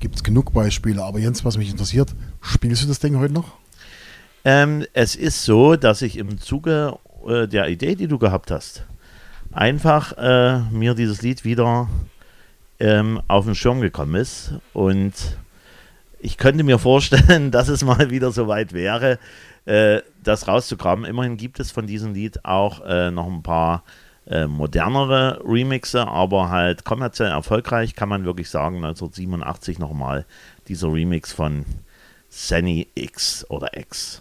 Gibt 0.00 0.16
es 0.16 0.24
genug 0.24 0.52
Beispiele, 0.52 1.02
aber 1.02 1.18
Jens, 1.18 1.44
was 1.44 1.56
mich 1.56 1.70
interessiert, 1.70 2.14
spielst 2.40 2.82
du 2.82 2.88
das 2.88 2.98
Ding 2.98 3.18
heute 3.18 3.32
noch? 3.32 3.52
Ähm, 4.44 4.84
es 4.92 5.16
ist 5.16 5.44
so, 5.44 5.76
dass 5.76 6.02
ich 6.02 6.16
im 6.16 6.40
Zuge 6.40 6.98
äh, 7.26 7.46
der 7.46 7.68
Idee, 7.68 7.94
die 7.94 8.08
du 8.08 8.18
gehabt 8.18 8.50
hast, 8.50 8.84
einfach 9.56 10.12
äh, 10.18 10.60
mir 10.70 10.94
dieses 10.94 11.22
Lied 11.22 11.44
wieder 11.44 11.88
ähm, 12.78 13.20
auf 13.26 13.46
den 13.46 13.54
Schirm 13.54 13.80
gekommen 13.80 14.14
ist 14.14 14.52
und 14.74 15.14
ich 16.18 16.36
könnte 16.36 16.64
mir 16.64 16.78
vorstellen, 16.78 17.50
dass 17.50 17.68
es 17.68 17.84
mal 17.84 18.10
wieder 18.10 18.32
so 18.32 18.48
weit 18.48 18.72
wäre, 18.72 19.18
äh, 19.64 20.00
das 20.22 20.46
rauszukramen. 20.46 21.04
Immerhin 21.04 21.36
gibt 21.36 21.58
es 21.60 21.70
von 21.70 21.86
diesem 21.86 22.14
Lied 22.14 22.44
auch 22.44 22.84
äh, 22.84 23.10
noch 23.10 23.26
ein 23.26 23.42
paar 23.42 23.82
äh, 24.26 24.46
modernere 24.46 25.40
Remixe, 25.44 26.06
aber 26.06 26.50
halt 26.50 26.84
kommerziell 26.84 27.30
erfolgreich, 27.30 27.94
kann 27.94 28.08
man 28.08 28.24
wirklich 28.24 28.50
sagen. 28.50 28.76
1987 28.76 29.78
nochmal 29.78 30.26
dieser 30.68 30.92
Remix 30.92 31.32
von 31.32 31.64
Sunny 32.28 32.88
X 32.94 33.46
oder 33.48 33.76
X. 33.76 34.20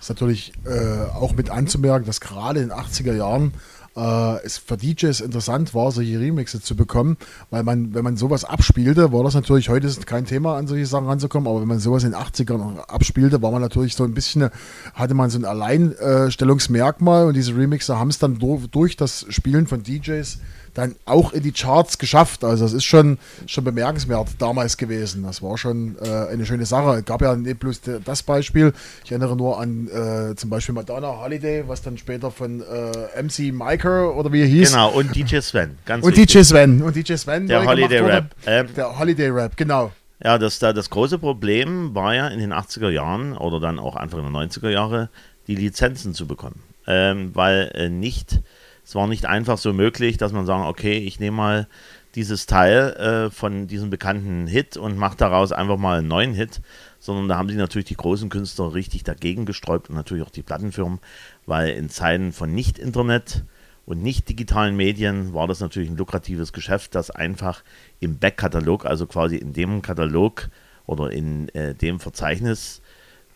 Ist 0.00 0.10
natürlich 0.10 0.52
äh, 0.66 1.06
auch 1.14 1.32
mit 1.32 1.50
anzumerken, 1.50 2.06
dass 2.06 2.20
gerade 2.20 2.60
in 2.60 2.68
den 2.68 2.78
80er 2.78 3.14
Jahren 3.14 3.54
äh, 3.96 4.44
es 4.44 4.58
für 4.58 4.76
DJs 4.76 5.20
interessant 5.20 5.74
war, 5.74 5.92
solche 5.92 6.18
Remixe 6.18 6.60
zu 6.60 6.76
bekommen, 6.76 7.16
weil 7.50 7.62
man, 7.62 7.94
wenn 7.94 8.04
man 8.04 8.16
sowas 8.16 8.44
abspielte, 8.44 9.12
war 9.12 9.24
das 9.24 9.34
natürlich, 9.34 9.68
heute 9.68 9.86
ist 9.86 10.06
kein 10.06 10.24
Thema, 10.24 10.56
an 10.56 10.66
solche 10.66 10.86
Sachen 10.86 11.06
ranzukommen, 11.06 11.48
aber 11.48 11.60
wenn 11.60 11.68
man 11.68 11.78
sowas 11.78 12.04
in 12.04 12.12
den 12.12 12.20
80ern 12.20 12.78
abspielte, 12.78 13.42
war 13.42 13.50
man 13.50 13.62
natürlich 13.62 13.94
so 13.94 14.04
ein 14.04 14.14
bisschen, 14.14 14.50
hatte 14.94 15.14
man 15.14 15.30
so 15.30 15.38
ein 15.38 15.44
Alleinstellungsmerkmal 15.44 17.26
und 17.26 17.34
diese 17.34 17.56
Remixe 17.56 17.98
haben 17.98 18.10
es 18.10 18.18
dann 18.18 18.38
durch, 18.38 18.66
durch 18.68 18.96
das 18.96 19.26
Spielen 19.28 19.66
von 19.66 19.82
DJs 19.82 20.38
dann 20.74 20.94
auch 21.04 21.32
in 21.32 21.42
die 21.42 21.52
Charts 21.52 21.98
geschafft. 21.98 22.44
Also 22.44 22.64
das 22.64 22.72
ist 22.72 22.84
schon, 22.84 23.18
schon 23.46 23.64
bemerkenswert 23.64 24.28
damals 24.38 24.76
gewesen. 24.76 25.22
Das 25.22 25.42
war 25.42 25.58
schon 25.58 25.96
äh, 26.00 26.32
eine 26.32 26.46
schöne 26.46 26.66
Sache. 26.66 26.98
Es 26.98 27.04
gab 27.04 27.20
ja 27.22 27.34
nicht 27.36 27.60
bloß 27.60 27.80
das 28.04 28.22
Beispiel. 28.22 28.72
Ich 29.04 29.10
erinnere 29.10 29.36
nur 29.36 29.60
an 29.60 29.88
äh, 29.88 30.34
zum 30.34 30.50
Beispiel 30.50 30.74
Madonna 30.74 31.20
Holiday, 31.20 31.64
was 31.66 31.82
dann 31.82 31.98
später 31.98 32.30
von 32.30 32.62
äh, 32.62 33.22
MC 33.22 33.52
Miker 33.52 34.14
oder 34.16 34.32
wie 34.32 34.40
er 34.40 34.46
hieß. 34.46 34.72
Genau, 34.72 34.90
und 34.90 35.14
DJ 35.14 35.40
Sven. 35.40 35.78
Ganz 35.84 36.04
und 36.04 36.16
wichtig. 36.16 36.32
DJ 36.32 36.42
Sven. 36.42 36.82
Und 36.82 36.96
DJ 36.96 37.14
Sven. 37.14 37.46
Der 37.46 37.64
Holiday 37.64 38.00
Rap. 38.00 38.34
Ähm, 38.46 38.68
der 38.74 38.98
Holiday 38.98 39.28
Rap, 39.28 39.56
genau. 39.56 39.92
Ja, 40.24 40.38
das, 40.38 40.60
das 40.60 40.88
große 40.88 41.18
Problem 41.18 41.94
war 41.94 42.14
ja 42.14 42.28
in 42.28 42.38
den 42.38 42.52
80er 42.52 42.90
Jahren 42.90 43.36
oder 43.36 43.58
dann 43.58 43.78
auch 43.78 43.96
Anfang 43.96 44.22
der 44.22 44.30
90er 44.30 44.70
Jahre, 44.70 45.08
die 45.48 45.56
Lizenzen 45.56 46.14
zu 46.14 46.26
bekommen. 46.26 46.62
Ähm, 46.86 47.30
weil 47.34 47.70
äh, 47.74 47.88
nicht 47.88 48.40
es 48.84 48.94
war 48.94 49.06
nicht 49.06 49.26
einfach 49.26 49.58
so 49.58 49.72
möglich, 49.72 50.16
dass 50.16 50.32
man 50.32 50.46
sagen, 50.46 50.64
okay, 50.64 50.98
ich 50.98 51.20
nehme 51.20 51.36
mal 51.36 51.68
dieses 52.14 52.46
Teil 52.46 52.90
äh, 52.94 53.30
von 53.30 53.66
diesem 53.66 53.90
bekannten 53.90 54.46
Hit 54.46 54.76
und 54.76 54.98
mache 54.98 55.16
daraus 55.16 55.52
einfach 55.52 55.78
mal 55.78 55.98
einen 55.98 56.08
neuen 56.08 56.34
Hit, 56.34 56.60
sondern 56.98 57.28
da 57.28 57.36
haben 57.36 57.48
sich 57.48 57.56
natürlich 57.56 57.86
die 57.86 57.96
großen 57.96 58.28
Künstler 58.28 58.74
richtig 58.74 59.02
dagegen 59.04 59.46
gesträubt 59.46 59.88
und 59.88 59.96
natürlich 59.96 60.24
auch 60.24 60.30
die 60.30 60.42
Plattenfirmen, 60.42 60.98
weil 61.46 61.70
in 61.70 61.88
Zeiten 61.88 62.32
von 62.32 62.52
Nicht-Internet 62.54 63.44
und 63.86 64.02
nicht 64.02 64.28
digitalen 64.28 64.76
Medien 64.76 65.34
war 65.34 65.48
das 65.48 65.60
natürlich 65.60 65.90
ein 65.90 65.96
lukratives 65.96 66.52
Geschäft, 66.52 66.94
das 66.94 67.10
einfach 67.10 67.64
im 67.98 68.18
Backkatalog, 68.18 68.84
also 68.84 69.06
quasi 69.06 69.36
in 69.36 69.52
dem 69.52 69.82
Katalog 69.82 70.50
oder 70.86 71.10
in 71.10 71.48
äh, 71.50 71.74
dem 71.74 71.98
Verzeichnis 71.98 72.81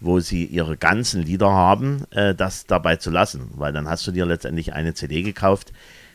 wo 0.01 0.21
sie 0.21 0.45
ihre 0.45 0.77
ganzen 0.77 1.23
Lieder 1.23 1.51
haben, 1.51 2.05
äh, 2.11 2.35
das 2.35 2.67
dabei 2.67 2.97
zu 2.97 3.11
lassen, 3.11 3.51
weil 3.55 3.73
dann 3.73 3.89
hast 3.89 4.07
du 4.07 4.13
dir 4.13 4.27
letztendlich 4.27 4.73
eine 4.73 4.95
CD 4.95 5.23
gekauft 5.23 5.73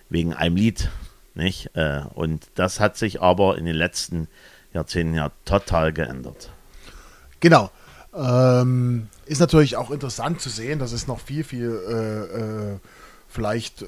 wegen 0.09 0.33
einem 0.33 0.55
Lied, 0.55 0.89
nicht? 1.33 1.75
Äh, 1.75 2.01
und 2.13 2.47
das 2.55 2.79
hat 2.79 2.97
sich 2.97 3.21
aber 3.21 3.57
in 3.57 3.65
den 3.65 3.75
letzten 3.75 4.27
Jahrzehnten 4.73 5.15
ja 5.15 5.31
total 5.45 5.93
geändert. 5.93 6.51
Genau. 7.39 7.71
Ähm, 8.13 9.07
ist 9.25 9.39
natürlich 9.39 9.77
auch 9.77 9.89
interessant 9.89 10.41
zu 10.41 10.49
sehen, 10.49 10.79
das 10.79 10.91
ist 10.91 11.07
noch 11.07 11.19
viel, 11.19 11.43
viel 11.43 11.79
äh, 11.87 12.73
äh 12.73 12.79
vielleicht 13.29 13.83
äh, 13.83 13.85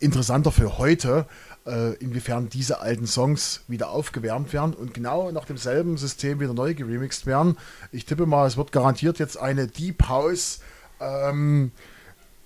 interessanter 0.00 0.52
für 0.52 0.76
heute, 0.76 1.26
inwiefern 1.66 2.50
diese 2.50 2.80
alten 2.80 3.06
Songs 3.06 3.62
wieder 3.68 3.88
aufgewärmt 3.88 4.52
werden 4.52 4.74
und 4.74 4.92
genau 4.92 5.30
nach 5.30 5.46
demselben 5.46 5.96
System 5.96 6.38
wieder 6.40 6.52
neu 6.52 6.74
geremixed 6.74 7.24
werden. 7.24 7.56
Ich 7.90 8.04
tippe 8.04 8.26
mal, 8.26 8.46
es 8.46 8.58
wird 8.58 8.70
garantiert 8.70 9.18
jetzt 9.18 9.38
eine 9.38 9.66
Deep 9.66 10.08
House 10.08 10.60
ähm, 11.00 11.72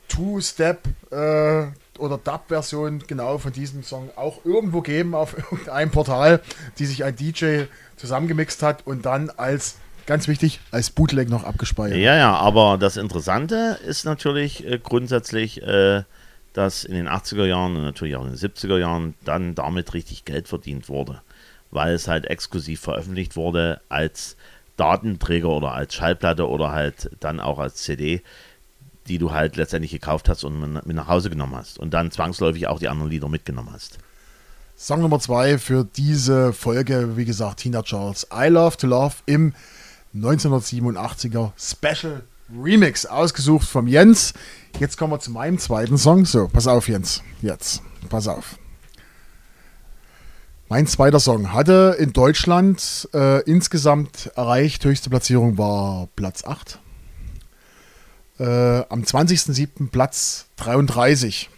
Two-Step 0.08 0.88
äh, 1.10 1.66
oder 1.98 2.18
Dub-Version 2.18 3.04
genau 3.06 3.38
von 3.38 3.52
diesem 3.52 3.82
Song 3.82 4.10
auch 4.16 4.44
irgendwo 4.44 4.80
geben 4.80 5.14
auf 5.14 5.36
irgendeinem 5.50 5.90
Portal, 5.90 6.40
die 6.78 6.86
sich 6.86 7.04
ein 7.04 7.14
DJ 7.14 7.64
zusammengemixt 7.96 8.62
hat 8.62 8.86
und 8.86 9.06
dann 9.06 9.30
als 9.30 9.76
ganz 10.06 10.26
wichtig, 10.26 10.60
als 10.70 10.90
Bootleg 10.90 11.28
noch 11.28 11.44
abgespeichert. 11.44 11.98
Ja, 11.98 12.16
ja, 12.16 12.34
aber 12.34 12.78
das 12.78 12.96
Interessante 12.96 13.78
ist 13.86 14.04
natürlich 14.04 14.66
äh, 14.66 14.78
grundsätzlich, 14.78 15.62
äh, 15.62 16.02
dass 16.58 16.82
in 16.82 16.94
den 16.94 17.08
80er 17.08 17.44
Jahren 17.44 17.76
und 17.76 17.82
natürlich 17.82 18.16
auch 18.16 18.24
in 18.24 18.32
den 18.32 18.36
70er 18.36 18.78
Jahren 18.78 19.14
dann 19.24 19.54
damit 19.54 19.94
richtig 19.94 20.24
Geld 20.24 20.48
verdient 20.48 20.88
wurde, 20.88 21.22
weil 21.70 21.94
es 21.94 22.08
halt 22.08 22.26
exklusiv 22.26 22.80
veröffentlicht 22.80 23.36
wurde 23.36 23.80
als 23.88 24.36
Datenträger 24.76 25.50
oder 25.50 25.72
als 25.72 25.94
Schallplatte 25.94 26.48
oder 26.48 26.72
halt 26.72 27.10
dann 27.20 27.38
auch 27.38 27.60
als 27.60 27.76
CD, 27.76 28.22
die 29.06 29.18
du 29.18 29.30
halt 29.30 29.54
letztendlich 29.54 29.92
gekauft 29.92 30.28
hast 30.28 30.42
und 30.42 30.84
mit 30.84 30.96
nach 30.96 31.06
Hause 31.06 31.30
genommen 31.30 31.54
hast 31.54 31.78
und 31.78 31.94
dann 31.94 32.10
zwangsläufig 32.10 32.66
auch 32.66 32.80
die 32.80 32.88
anderen 32.88 33.10
Lieder 33.10 33.28
mitgenommen 33.28 33.70
hast. 33.72 33.98
Song 34.76 35.00
Nummer 35.00 35.20
zwei 35.20 35.58
für 35.58 35.84
diese 35.84 36.52
Folge, 36.52 37.16
wie 37.16 37.24
gesagt, 37.24 37.60
Tina 37.60 37.82
Charles. 37.84 38.26
I 38.34 38.48
Love 38.48 38.76
to 38.78 38.88
Love 38.88 39.14
im 39.26 39.54
1987er 40.12 41.52
Special 41.56 42.22
Remix, 42.56 43.04
ausgesucht 43.06 43.68
vom 43.68 43.86
Jens. 43.86 44.32
Jetzt 44.78 44.96
kommen 44.96 45.12
wir 45.12 45.20
zu 45.20 45.30
meinem 45.30 45.58
zweiten 45.58 45.98
Song. 45.98 46.24
So, 46.24 46.48
pass 46.48 46.66
auf, 46.66 46.88
Jens. 46.88 47.22
Jetzt, 47.42 47.82
pass 48.08 48.26
auf. 48.26 48.58
Mein 50.70 50.86
zweiter 50.86 51.20
Song 51.20 51.52
hatte 51.52 51.96
in 51.98 52.12
Deutschland 52.12 53.08
äh, 53.14 53.42
insgesamt 53.44 54.30
erreicht, 54.36 54.84
höchste 54.84 55.08
Platzierung 55.08 55.56
war 55.56 56.08
Platz 56.14 56.44
8. 56.44 56.78
Äh, 58.38 58.44
am 58.44 59.02
20.07. 59.02 59.90
Platz 59.90 60.46
33 60.56 61.50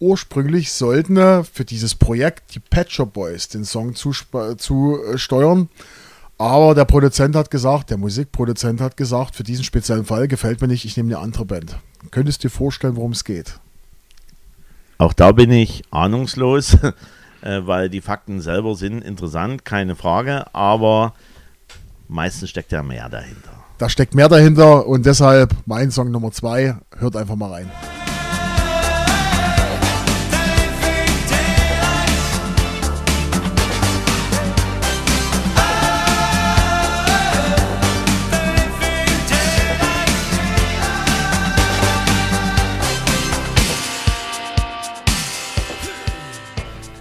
ursprünglich 0.00 0.72
sollten 0.72 1.44
für 1.44 1.64
dieses 1.64 1.94
Projekt 1.94 2.54
die 2.54 2.62
Shop 2.88 3.12
Boys 3.12 3.48
den 3.48 3.64
Song 3.64 3.94
zusteuern. 3.94 4.58
Zu, 4.58 4.98
aber 6.40 6.74
der 6.74 6.86
Produzent 6.86 7.36
hat 7.36 7.50
gesagt, 7.50 7.90
der 7.90 7.98
Musikproduzent 7.98 8.80
hat 8.80 8.96
gesagt, 8.96 9.36
für 9.36 9.42
diesen 9.42 9.62
speziellen 9.62 10.06
Fall 10.06 10.26
gefällt 10.26 10.62
mir 10.62 10.68
nicht, 10.68 10.86
ich 10.86 10.96
nehme 10.96 11.14
eine 11.14 11.22
andere 11.22 11.44
Band. 11.44 11.76
Könntest 12.10 12.42
du 12.42 12.48
dir 12.48 12.54
vorstellen, 12.54 12.96
worum 12.96 13.12
es 13.12 13.24
geht? 13.24 13.60
Auch 14.96 15.12
da 15.12 15.32
bin 15.32 15.50
ich 15.50 15.82
ahnungslos, 15.90 16.78
äh, 17.42 17.60
weil 17.66 17.90
die 17.90 18.00
Fakten 18.00 18.40
selber 18.40 18.74
sind 18.74 19.04
interessant, 19.04 19.66
keine 19.66 19.96
Frage, 19.96 20.46
aber 20.54 21.12
meistens 22.08 22.48
steckt 22.48 22.72
ja 22.72 22.82
mehr 22.82 23.10
dahinter. 23.10 23.50
Da 23.76 23.90
steckt 23.90 24.14
mehr 24.14 24.30
dahinter 24.30 24.86
und 24.86 25.04
deshalb 25.04 25.54
mein 25.66 25.90
Song 25.90 26.10
Nummer 26.10 26.32
zwei, 26.32 26.74
hört 26.96 27.16
einfach 27.16 27.36
mal 27.36 27.52
rein. 27.52 27.70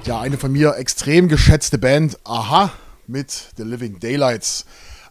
Ja, 0.10 0.20
eine 0.20 0.40
von 0.40 0.52
mir 0.52 0.76
extrem 0.78 1.28
geschätzte 1.28 1.78
Band, 1.78 2.18
Aha, 2.24 2.72
mit 3.06 3.52
The 3.58 3.62
Living 3.64 4.00
Daylights. 4.00 4.66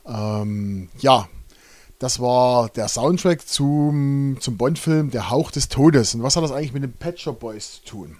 Ähm, 0.04 0.88
ja, 0.98 1.28
das 2.00 2.18
war 2.18 2.68
der 2.70 2.88
Soundtrack 2.88 3.46
zum, 3.46 4.38
zum 4.40 4.56
Bond-Film 4.56 5.12
Der 5.12 5.30
Hauch 5.30 5.52
des 5.52 5.68
Todes. 5.68 6.16
Und 6.16 6.24
was 6.24 6.34
hat 6.34 6.42
das 6.42 6.50
eigentlich 6.50 6.72
mit 6.72 6.82
den 6.82 7.16
Shop 7.16 7.38
Boys 7.38 7.74
zu 7.74 7.90
tun? 7.90 8.16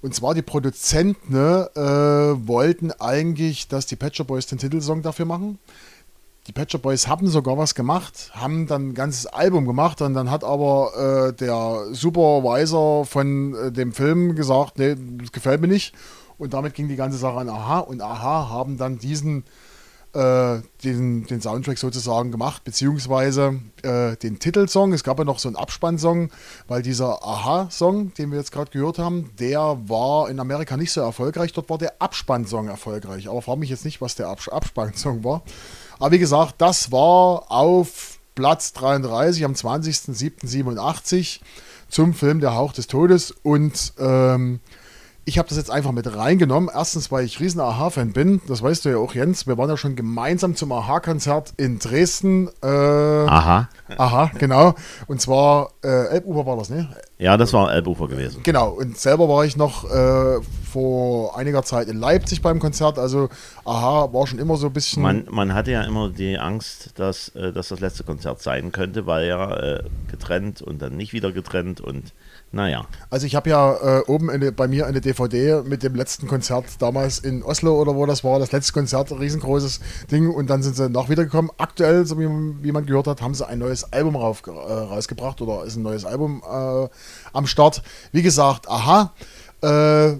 Und 0.00 0.14
zwar 0.14 0.34
die 0.34 0.42
Produzenten 0.42 1.32
ne, 1.32 1.70
äh, 1.74 2.46
wollten 2.46 2.92
eigentlich, 2.92 3.66
dass 3.66 3.86
die 3.86 3.98
Shop 4.12 4.28
Boys 4.28 4.46
den 4.46 4.58
Titelsong 4.58 5.02
dafür 5.02 5.24
machen 5.24 5.58
die 6.46 6.52
Pet 6.52 6.70
Shop 6.70 6.82
Boys 6.82 7.08
haben 7.08 7.26
sogar 7.28 7.58
was 7.58 7.74
gemacht, 7.74 8.30
haben 8.34 8.66
dann 8.66 8.88
ein 8.90 8.94
ganzes 8.94 9.26
Album 9.26 9.66
gemacht 9.66 10.00
und 10.00 10.14
dann 10.14 10.30
hat 10.30 10.44
aber 10.44 11.28
äh, 11.28 11.32
der 11.32 11.86
Supervisor 11.92 13.04
von 13.04 13.54
äh, 13.54 13.72
dem 13.72 13.92
Film 13.92 14.36
gesagt, 14.36 14.78
nee, 14.78 14.96
das 15.18 15.32
gefällt 15.32 15.60
mir 15.60 15.68
nicht. 15.68 15.94
Und 16.38 16.52
damit 16.54 16.74
ging 16.74 16.88
die 16.88 16.96
ganze 16.96 17.18
Sache 17.18 17.38
an 17.38 17.48
Aha 17.48 17.80
und 17.80 18.00
Aha 18.02 18.48
haben 18.50 18.76
dann 18.76 18.98
diesen, 18.98 19.44
äh, 20.12 20.60
den, 20.84 21.26
den 21.26 21.40
Soundtrack 21.40 21.78
sozusagen 21.78 22.30
gemacht, 22.30 22.62
beziehungsweise 22.62 23.60
äh, 23.82 24.16
den 24.16 24.38
Titelsong. 24.38 24.92
Es 24.92 25.02
gab 25.02 25.18
ja 25.18 25.24
noch 25.24 25.38
so 25.38 25.48
einen 25.48 25.56
Abspannsong, 25.56 26.30
weil 26.68 26.82
dieser 26.82 27.24
Aha-Song, 27.26 28.14
den 28.14 28.30
wir 28.30 28.38
jetzt 28.38 28.52
gerade 28.52 28.70
gehört 28.70 28.98
haben, 28.98 29.30
der 29.40 29.78
war 29.88 30.28
in 30.28 30.38
Amerika 30.38 30.76
nicht 30.76 30.92
so 30.92 31.00
erfolgreich. 31.00 31.52
Dort 31.52 31.70
war 31.70 31.78
der 31.78 32.00
Abspannsong 32.00 32.68
erfolgreich. 32.68 33.28
Aber 33.28 33.42
frage 33.42 33.60
mich 33.60 33.70
jetzt 33.70 33.84
nicht, 33.84 34.00
was 34.00 34.14
der 34.14 34.28
Abs 34.28 34.48
Abspannsong 34.48 35.24
war. 35.24 35.42
Aber 35.98 36.12
wie 36.12 36.18
gesagt, 36.18 36.56
das 36.58 36.92
war 36.92 37.50
auf 37.50 38.18
Platz 38.34 38.72
33 38.74 39.44
am 39.44 39.52
20.07.87 39.52 41.40
zum 41.88 42.14
Film 42.14 42.40
Der 42.40 42.54
Hauch 42.54 42.72
des 42.72 42.86
Todes. 42.86 43.34
Und 43.42 43.94
ähm, 43.98 44.60
ich 45.28 45.38
habe 45.38 45.48
das 45.48 45.58
jetzt 45.58 45.72
einfach 45.72 45.90
mit 45.90 46.16
reingenommen. 46.16 46.70
Erstens, 46.72 47.10
weil 47.10 47.24
ich 47.24 47.40
riesen 47.40 47.60
Aha-Fan 47.60 48.12
bin. 48.12 48.40
Das 48.46 48.62
weißt 48.62 48.84
du 48.84 48.90
ja 48.90 48.98
auch, 48.98 49.12
Jens. 49.12 49.48
Wir 49.48 49.58
waren 49.58 49.68
ja 49.68 49.76
schon 49.76 49.96
gemeinsam 49.96 50.54
zum 50.54 50.70
Aha-Konzert 50.70 51.52
in 51.56 51.80
Dresden. 51.80 52.48
Äh, 52.62 52.66
aha. 52.66 53.68
Aha, 53.98 54.30
genau. 54.38 54.76
Und 55.08 55.20
zwar 55.20 55.72
äh, 55.82 56.06
Elbufer 56.10 56.46
war 56.46 56.56
das, 56.56 56.70
ne? 56.70 56.88
Ja, 57.18 57.36
das 57.36 57.52
war 57.52 57.74
Elbufer 57.74 58.06
gewesen. 58.06 58.44
Genau. 58.44 58.70
Und 58.70 58.98
selber 58.98 59.28
war 59.28 59.44
ich 59.44 59.56
noch 59.56 59.90
äh, 59.90 60.40
vor 60.70 61.36
einiger 61.36 61.64
Zeit 61.64 61.88
in 61.88 61.98
Leipzig 61.98 62.40
beim 62.40 62.60
Konzert. 62.60 62.96
Also 62.96 63.28
Aha 63.64 64.12
war 64.12 64.28
schon 64.28 64.38
immer 64.38 64.56
so 64.56 64.68
ein 64.68 64.72
bisschen. 64.72 65.02
Man, 65.02 65.26
man 65.28 65.54
hatte 65.54 65.72
ja 65.72 65.82
immer 65.82 66.08
die 66.08 66.38
Angst, 66.38 66.92
dass, 67.00 67.30
äh, 67.30 67.52
dass 67.52 67.68
das 67.68 67.80
letzte 67.80 68.04
Konzert 68.04 68.42
sein 68.42 68.70
könnte, 68.70 69.06
weil 69.06 69.26
ja 69.26 69.56
äh, 69.56 69.82
getrennt 70.08 70.62
und 70.62 70.80
dann 70.80 70.96
nicht 70.96 71.12
wieder 71.12 71.32
getrennt 71.32 71.80
und 71.80 72.12
naja. 72.52 72.86
Also 73.10 73.26
ich 73.26 73.34
habe 73.34 73.50
ja 73.50 73.98
äh, 73.98 74.02
oben 74.06 74.30
eine, 74.30 74.52
bei 74.52 74.68
mir 74.68 74.86
eine 74.86 75.00
DVD 75.00 75.62
mit 75.62 75.82
dem 75.82 75.94
letzten 75.94 76.26
Konzert 76.26 76.64
damals 76.80 77.18
in 77.18 77.42
Oslo 77.42 77.78
oder 77.80 77.94
wo 77.96 78.06
das 78.06 78.24
war, 78.24 78.38
das 78.38 78.52
letzte 78.52 78.72
Konzert, 78.72 79.10
ein 79.10 79.18
riesengroßes 79.18 79.80
Ding 80.10 80.30
und 80.30 80.48
dann 80.48 80.62
sind 80.62 80.76
sie 80.76 80.88
nach 80.88 81.08
wiedergekommen. 81.08 81.50
Aktuell, 81.58 82.06
so 82.06 82.18
wie, 82.18 82.28
wie 82.62 82.72
man 82.72 82.86
gehört 82.86 83.08
hat, 83.08 83.20
haben 83.20 83.34
sie 83.34 83.46
ein 83.46 83.58
neues 83.58 83.92
Album 83.92 84.16
rauf, 84.16 84.42
äh, 84.46 84.50
rausgebracht 84.50 85.40
oder 85.42 85.64
ist 85.64 85.76
ein 85.76 85.82
neues 85.82 86.04
Album 86.04 86.42
äh, 86.48 86.88
am 87.32 87.46
Start. 87.46 87.82
Wie 88.12 88.22
gesagt, 88.22 88.68
aha, 88.70 89.12
äh, 89.62 90.14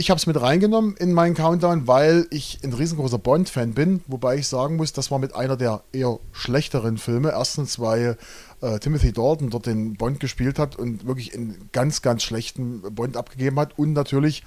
ich 0.00 0.10
habe 0.10 0.18
es 0.18 0.26
mit 0.28 0.40
reingenommen 0.40 0.96
in 0.96 1.12
meinen 1.12 1.34
Countdown, 1.34 1.88
weil 1.88 2.28
ich 2.30 2.60
ein 2.62 2.72
riesengroßer 2.72 3.18
Bond-Fan 3.18 3.74
bin, 3.74 4.00
wobei 4.06 4.36
ich 4.36 4.46
sagen 4.46 4.76
muss, 4.76 4.92
das 4.92 5.10
war 5.10 5.18
mit 5.18 5.34
einer 5.34 5.56
der 5.56 5.82
eher 5.92 6.20
schlechteren 6.30 6.98
Filme. 6.98 7.30
Erstens, 7.30 7.80
weil 7.80 8.16
äh, 8.60 8.78
Timothy 8.78 9.12
Dalton 9.12 9.50
dort 9.50 9.66
den 9.66 9.96
Bond 9.96 10.20
gespielt 10.20 10.58
hat 10.58 10.76
und 10.76 11.06
wirklich 11.06 11.34
einen 11.34 11.68
ganz, 11.72 12.02
ganz 12.02 12.22
schlechten 12.22 12.82
Bond 12.94 13.16
abgegeben 13.16 13.58
hat 13.58 13.78
und 13.78 13.92
natürlich 13.92 14.42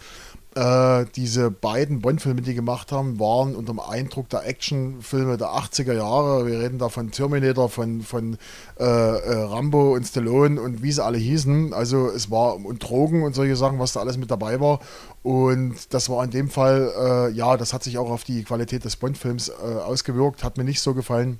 äh, 0.53 1.05
diese 1.15 1.49
beiden 1.49 2.01
Bond-Filme, 2.01 2.41
die 2.41 2.53
gemacht 2.53 2.91
haben, 2.91 3.19
waren 3.21 3.55
unter 3.55 3.71
dem 3.71 3.79
Eindruck 3.79 4.27
der 4.27 4.45
Actionfilme 4.45 5.37
der 5.37 5.47
80er 5.47 5.93
Jahre. 5.93 6.45
Wir 6.45 6.59
reden 6.59 6.77
da 6.77 6.89
von 6.89 7.11
Terminator, 7.11 7.69
von, 7.69 8.01
von 8.01 8.37
äh, 8.77 8.83
äh, 8.83 9.43
Rambo 9.43 9.95
und 9.95 10.05
Stallone 10.05 10.59
und 10.59 10.83
wie 10.83 10.91
sie 10.91 11.03
alle 11.03 11.17
hießen. 11.17 11.73
Also 11.73 12.09
es 12.09 12.29
war 12.31 12.57
und 12.57 12.83
Drogen 12.83 13.23
und 13.23 13.33
solche 13.33 13.55
Sachen, 13.55 13.79
was 13.79 13.93
da 13.93 14.01
alles 14.01 14.17
mit 14.17 14.29
dabei 14.29 14.59
war. 14.59 14.81
Und 15.23 15.93
das 15.93 16.09
war 16.09 16.21
in 16.21 16.31
dem 16.31 16.49
Fall, 16.49 16.91
äh, 16.99 17.31
ja, 17.31 17.55
das 17.55 17.73
hat 17.73 17.83
sich 17.83 17.97
auch 17.97 18.09
auf 18.09 18.25
die 18.25 18.43
Qualität 18.43 18.83
des 18.83 18.97
Bond-Films 18.97 19.49
äh, 19.49 19.53
ausgewirkt, 19.53 20.43
hat 20.43 20.57
mir 20.57 20.65
nicht 20.65 20.81
so 20.81 20.93
gefallen. 20.93 21.39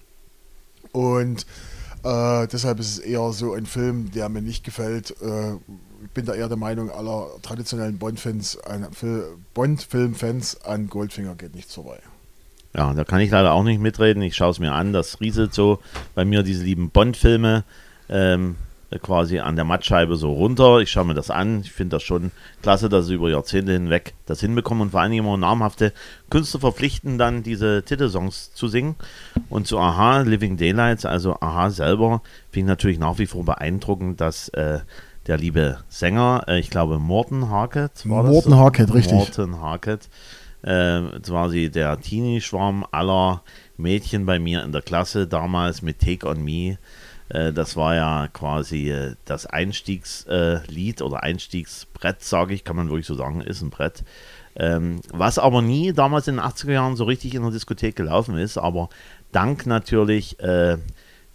Und 0.94 1.46
äh, 2.04 2.48
deshalb 2.48 2.80
ist 2.80 2.92
es 2.92 3.00
eher 3.00 3.32
so 3.32 3.54
ein 3.54 3.66
Film, 3.66 4.12
der 4.12 4.30
mir 4.30 4.42
nicht 4.42 4.64
gefällt. 4.64 5.12
Äh, 5.22 5.54
ich 6.04 6.10
bin 6.14 6.26
da 6.26 6.34
eher 6.34 6.48
der 6.48 6.58
Meinung, 6.58 6.90
aller 6.90 7.28
traditionellen 7.42 7.98
Bond-Fans, 7.98 8.58
Bond-Film-Fans 9.54 10.62
an 10.62 10.88
Goldfinger 10.88 11.36
geht 11.36 11.54
nichts 11.56 11.76
vorbei. 11.76 12.00
Ja, 12.76 12.94
da 12.94 13.04
kann 13.04 13.20
ich 13.20 13.30
leider 13.30 13.52
auch 13.52 13.64
nicht 13.64 13.82
mitreden. 13.82 14.24
Ich 14.24 14.36
schaue 14.36 14.52
es 14.52 14.60
mir 14.60 14.72
an, 14.72 14.94
das 14.94 15.20
rieselt 15.20 15.54
so 15.54 15.80
bei 16.16 16.26
mir, 16.26 16.42
diese 16.42 16.64
lieben 16.64 16.90
Bond-Filme. 16.90 17.64
Ähm, 18.10 18.56
quasi 19.00 19.40
an 19.40 19.56
der 19.56 19.66
Mattscheibe 19.66 20.16
so 20.16 20.34
runter. 20.34 20.80
Ich 20.80 20.92
schaue 20.92 21.06
mir 21.06 21.14
das 21.14 21.30
an. 21.30 21.62
Ich 21.62 21.72
finde 21.72 21.96
das 21.96 22.04
schon 22.04 22.32
klasse, 22.62 22.90
dass 22.90 23.08
sie 23.08 23.14
über 23.14 23.30
Jahrzehnte 23.30 23.72
hinweg 23.72 24.14
das 24.26 24.42
hinbekommen 24.42 24.84
und 24.84 24.90
vor 24.92 25.02
allen 25.02 25.12
Dingen 25.12 25.26
immer 25.26 25.38
namhafte 25.38 25.94
Künstler 26.30 26.60
verpflichten, 26.60 27.18
dann 27.18 27.44
diese 27.44 27.84
Titelsongs 27.84 28.54
zu 28.54 28.68
singen. 28.68 28.96
Und 29.50 29.68
zu 29.68 29.80
Aha, 29.80 30.22
Living 30.22 30.58
Daylights, 30.58 31.06
also 31.06 31.38
Aha 31.40 31.70
selber, 31.70 32.22
finde 32.52 32.66
ich 32.66 32.70
natürlich 32.70 33.00
nach 33.00 33.18
wie 33.18 33.28
vor 33.28 33.46
beeindruckend, 33.46 34.20
dass 34.20 34.50
äh, 34.50 34.80
der 35.28 35.38
liebe 35.38 35.80
Sänger, 35.88 36.44
äh, 36.48 36.60
ich 36.60 36.70
glaube 36.70 37.00
Morten 37.00 37.50
Harkett, 37.50 38.10
war 38.10 38.24
Morten 38.24 38.52
das? 38.52 38.60
Harkett, 38.60 38.94
richtig. 38.94 39.14
Morten 39.14 39.62
Harkett, 39.62 40.10
äh, 40.64 41.02
quasi 41.26 41.70
der 41.70 42.00
Teenie-Schwarm 42.00 42.86
aller 42.92 43.44
Mädchen 43.78 44.26
bei 44.26 44.38
mir 44.40 44.64
in 44.64 44.74
der 44.74 44.82
Klasse 44.82 45.28
damals 45.28 45.82
mit 45.82 46.00
Take 46.00 46.28
on 46.28 46.44
Me 46.44 46.72
äh, 46.72 46.78
das 47.54 47.76
war 47.76 47.96
ja 47.96 48.28
quasi 48.28 48.92
äh, 48.92 49.16
das 49.26 49.46
Einstiegslied 49.46 51.02
oder 51.02 51.24
Einstiegsbrett, 51.24 52.24
sage 52.24 52.54
ich, 52.54 52.64
kann 52.64 52.76
man 52.76 52.90
wirklich 52.90 53.08
so 53.08 53.16
sagen, 53.16 53.42
ist 53.42 53.62
ein 53.62 53.70
Brett 53.70 54.04
Ähm, 54.56 55.00
was 55.14 55.40
aber 55.40 55.62
nie 55.62 55.94
damals 55.94 56.28
in 56.28 56.36
den 56.36 56.44
80er 56.44 56.74
Jahren 56.74 56.96
so 56.98 57.06
richtig 57.06 57.36
in 57.36 57.42
der 57.42 57.52
Diskothek 57.52 57.96
gelaufen 57.96 58.38
ist, 58.38 58.58
aber 58.58 58.90
dank 59.32 59.66
natürlich 59.66 60.40
äh, 60.42 60.78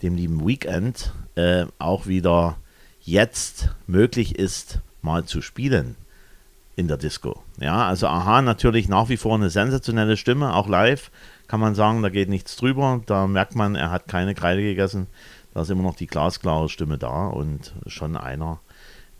dem 0.02 0.16
lieben 0.16 0.46
Weekend 0.46 1.14
äh, 1.34 1.64
auch 1.78 2.06
wieder 2.06 2.58
jetzt 3.00 3.70
möglich 3.86 4.38
ist, 4.38 4.80
mal 5.00 5.24
zu 5.24 5.40
spielen 5.40 5.96
in 6.74 6.88
der 6.88 6.98
Disco. 6.98 7.42
Ja, 7.58 7.86
also 7.86 8.06
Aha 8.06 8.42
natürlich 8.42 8.88
nach 8.88 9.08
wie 9.08 9.16
vor 9.16 9.34
eine 9.36 9.48
sensationelle 9.48 10.18
Stimme, 10.18 10.54
auch 10.54 10.68
live 10.68 11.10
kann 11.46 11.60
man 11.60 11.74
sagen, 11.74 12.02
da 12.02 12.08
geht 12.08 12.28
nichts 12.28 12.56
drüber. 12.56 13.00
Da 13.06 13.26
merkt 13.26 13.54
man, 13.54 13.74
er 13.74 13.90
hat 13.90 14.08
keine 14.08 14.34
Kreide 14.34 14.62
gegessen. 14.62 15.06
Da 15.56 15.62
ist 15.62 15.70
immer 15.70 15.84
noch 15.84 15.96
die 15.96 16.06
glasklare 16.06 16.68
Stimme 16.68 16.98
da 16.98 17.28
und 17.28 17.72
schon 17.86 18.14
einer 18.14 18.60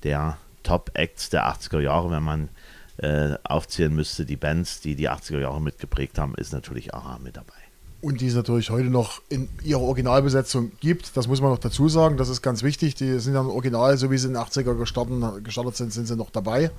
der 0.02 0.36
Top-Acts 0.64 1.30
der 1.30 1.50
80er 1.50 1.80
Jahre, 1.80 2.10
wenn 2.10 2.22
man 2.22 2.50
äh, 2.98 3.38
aufzählen 3.42 3.94
müsste, 3.94 4.26
die 4.26 4.36
Bands, 4.36 4.82
die 4.82 4.96
die 4.96 5.08
80er 5.08 5.38
Jahre 5.38 5.62
mitgeprägt 5.62 6.18
haben, 6.18 6.34
ist 6.34 6.52
natürlich 6.52 6.92
Aha 6.92 7.18
mit 7.24 7.38
dabei. 7.38 7.54
Und 8.02 8.20
die 8.20 8.26
es 8.26 8.34
natürlich 8.34 8.68
heute 8.68 8.90
noch 8.90 9.22
in 9.30 9.48
ihrer 9.64 9.80
Originalbesetzung 9.80 10.72
gibt, 10.78 11.16
das 11.16 11.26
muss 11.26 11.40
man 11.40 11.52
noch 11.52 11.58
dazu 11.58 11.88
sagen, 11.88 12.18
das 12.18 12.28
ist 12.28 12.42
ganz 12.42 12.62
wichtig. 12.62 12.94
Die 12.96 13.18
sind 13.18 13.32
dann 13.32 13.46
original, 13.46 13.96
so 13.96 14.10
wie 14.10 14.18
sie 14.18 14.26
in 14.26 14.34
den 14.34 14.42
80er 14.42 14.74
gestartet, 14.74 15.42
gestartet 15.42 15.76
sind, 15.76 15.90
sind 15.94 16.04
sie 16.04 16.16
noch 16.16 16.28
dabei. 16.28 16.70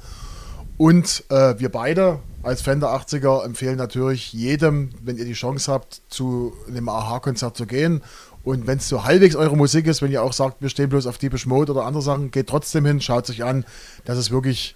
Und 0.77 1.23
äh, 1.29 1.59
wir 1.59 1.69
beide 1.69 2.19
als 2.43 2.61
Fan 2.61 2.79
der 2.79 2.89
80er 2.89 3.43
empfehlen 3.43 3.77
natürlich 3.77 4.31
jedem, 4.31 4.91
wenn 5.03 5.17
ihr 5.17 5.25
die 5.25 5.33
Chance 5.33 5.71
habt, 5.71 6.01
zu 6.07 6.53
einem 6.67 6.87
Aha-Konzert 6.87 7.57
zu 7.57 7.65
gehen. 7.65 8.03
Und 8.47 8.65
wenn 8.65 8.77
es 8.77 8.87
so 8.87 9.03
halbwegs 9.03 9.35
eure 9.35 9.57
Musik 9.57 9.87
ist, 9.87 10.01
wenn 10.01 10.09
ihr 10.09 10.23
auch 10.23 10.31
sagt, 10.31 10.61
wir 10.61 10.69
stehen 10.69 10.87
bloß 10.87 11.05
auf 11.05 11.17
Deepish 11.17 11.47
Mode 11.47 11.73
oder 11.73 11.83
andere 11.83 12.01
Sachen, 12.01 12.31
geht 12.31 12.47
trotzdem 12.47 12.85
hin, 12.85 13.01
schaut 13.01 13.25
sich 13.25 13.43
an. 13.43 13.65
Das 14.05 14.17
ist 14.17 14.31
wirklich 14.31 14.73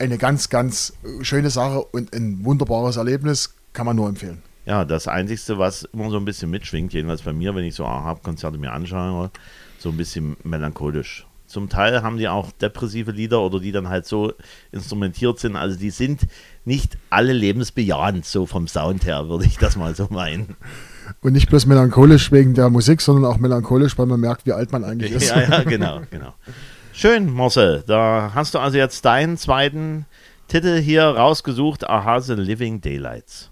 eine 0.00 0.18
ganz, 0.18 0.48
ganz 0.48 0.94
schöne 1.22 1.50
Sache 1.50 1.80
und 1.80 2.12
ein 2.12 2.44
wunderbares 2.44 2.96
Erlebnis. 2.96 3.54
Kann 3.72 3.86
man 3.86 3.94
nur 3.94 4.08
empfehlen. 4.08 4.42
Ja, 4.66 4.84
das 4.84 5.06
Einzige, 5.06 5.58
was 5.58 5.84
immer 5.92 6.10
so 6.10 6.16
ein 6.16 6.24
bisschen 6.24 6.50
mitschwingt, 6.50 6.92
jedenfalls 6.92 7.22
bei 7.22 7.32
mir, 7.32 7.54
wenn 7.54 7.62
ich 7.62 7.76
so 7.76 7.84
Aha-Konzerte 7.84 8.58
mir 8.58 8.72
anschaue, 8.72 9.30
so 9.78 9.90
ein 9.90 9.96
bisschen 9.96 10.36
melancholisch. 10.42 11.24
Zum 11.46 11.68
Teil 11.68 12.02
haben 12.02 12.16
die 12.16 12.26
auch 12.26 12.50
depressive 12.50 13.12
Lieder 13.12 13.42
oder 13.42 13.60
die 13.60 13.70
dann 13.70 13.88
halt 13.88 14.06
so 14.06 14.32
instrumentiert 14.72 15.38
sind. 15.38 15.54
Also 15.54 15.78
die 15.78 15.90
sind 15.90 16.22
nicht 16.64 16.98
alle 17.10 17.32
lebensbejahend, 17.32 18.26
so 18.26 18.46
vom 18.46 18.66
Sound 18.66 19.06
her, 19.06 19.28
würde 19.28 19.44
ich 19.44 19.56
das 19.56 19.76
mal 19.76 19.94
so 19.94 20.08
meinen. 20.10 20.56
Und 21.20 21.32
nicht 21.32 21.48
bloß 21.48 21.66
melancholisch 21.66 22.32
wegen 22.32 22.54
der 22.54 22.70
Musik, 22.70 23.00
sondern 23.00 23.30
auch 23.30 23.38
melancholisch, 23.38 23.98
weil 23.98 24.06
man 24.06 24.20
merkt, 24.20 24.46
wie 24.46 24.52
alt 24.52 24.72
man 24.72 24.84
eigentlich 24.84 25.12
ist. 25.16 25.30
Ja, 25.30 25.42
ja, 25.42 25.62
genau, 25.62 26.00
genau. 26.10 26.34
Schön, 26.92 27.32
Marcel. 27.32 27.82
Da 27.86 28.32
hast 28.34 28.54
du 28.54 28.58
also 28.58 28.76
jetzt 28.76 29.04
deinen 29.04 29.36
zweiten 29.36 30.06
Titel 30.48 30.80
hier 30.80 31.04
rausgesucht, 31.04 31.88
Aha, 31.88 32.20
The 32.20 32.34
Living 32.34 32.80
Daylights. 32.80 33.50